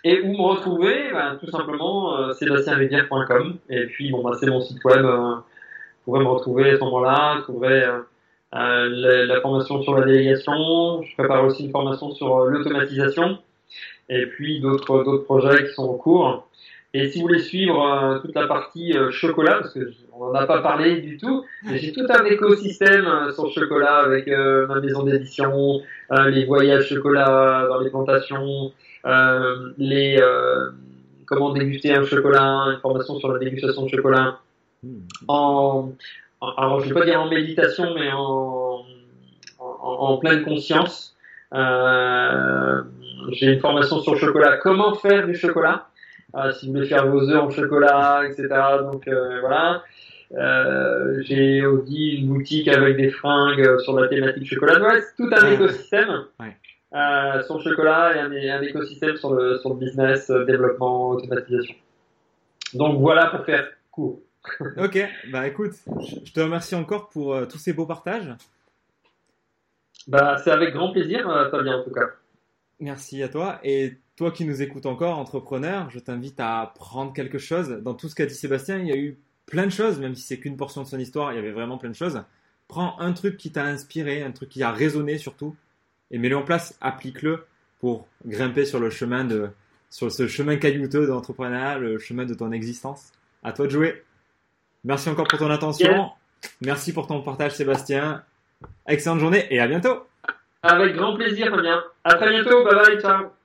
[0.05, 3.57] Et où me retrouver ben, Tout simplement, euh, sébastienrivière.com.
[3.71, 5.05] Et puis, bon, ben, c'est mon site web.
[5.05, 5.37] euh,
[6.07, 7.37] vous pourrez me retrouver à ce moment-là.
[7.37, 8.01] Vous trouverez euh,
[8.55, 11.03] euh, la, formation sur la délégation.
[11.03, 13.39] Je prépare aussi une formation sur l'automatisation.
[14.09, 16.47] Et puis, d'autres d'autres projets qui sont en cours.
[16.97, 20.27] Et si vous voulez suivre euh, toute la partie euh, chocolat, parce que je- on
[20.27, 24.29] n'en a pas parlé du tout, j'ai tout un écosystème euh, sur le chocolat avec
[24.29, 25.81] ma maison d'édition,
[26.29, 28.71] les voyages chocolat dans les plantations,
[29.79, 30.21] les
[31.27, 34.39] comment déguster un chocolat, une formation sur la dégustation de chocolat
[34.85, 34.99] Hmm.
[35.29, 35.93] en,
[36.43, 38.85] en- alors je vais pas dire en méditation, mais en,
[39.59, 41.17] en, en pleine conscience.
[41.55, 42.83] Euh,
[43.33, 45.89] j'ai une formation sur le chocolat, comment faire du chocolat,
[46.37, 48.49] euh, si vous voulez faire vos œufs en chocolat, etc.
[48.83, 49.83] Donc euh, voilà.
[50.33, 54.81] Euh, j'ai aussi une boutique avec des fringues sur la thématique chocolat.
[54.83, 56.57] Ouais, c'est tout un écosystème Ouais.
[56.95, 61.11] euh, sur le chocolat et un, un écosystème sur le, sur le business, euh, développement,
[61.11, 61.75] automatisation.
[62.73, 64.21] Donc voilà pour faire court.
[64.77, 64.99] Ok,
[65.33, 65.73] bah écoute,
[66.27, 68.31] je te remercie encore pour tous ces beaux partages.
[70.07, 72.09] Bah, c'est avec grand plaisir, Fabien, en tout cas.
[72.85, 73.61] Merci à toi.
[73.65, 77.71] Et toi qui nous écoutes encore, entrepreneur, je t'invite à prendre quelque chose.
[77.83, 79.17] Dans tout ce qu'a dit Sébastien, il y a eu
[79.47, 81.79] plein de choses, même si c'est qu'une portion de son histoire, il y avait vraiment
[81.79, 82.23] plein de choses.
[82.69, 85.57] Prends un truc qui t'a inspiré, un truc qui a résonné surtout,
[86.11, 87.47] et mets-le en place, applique-le
[87.81, 89.49] pour grimper sur le chemin de,
[89.89, 93.13] sur ce chemin caillouteux de l'entrepreneuriat, le chemin de ton existence.
[93.43, 94.05] À toi de jouer.
[94.85, 96.11] Merci encore pour ton attention.
[96.61, 98.23] Merci pour ton partage, Sébastien.
[98.87, 100.07] Excellente journée et à bientôt.
[100.65, 101.85] Avec grand plaisir, Fabien.
[102.05, 102.65] À très bientôt.
[102.65, 103.01] Bye bye.
[103.01, 103.44] Ciao.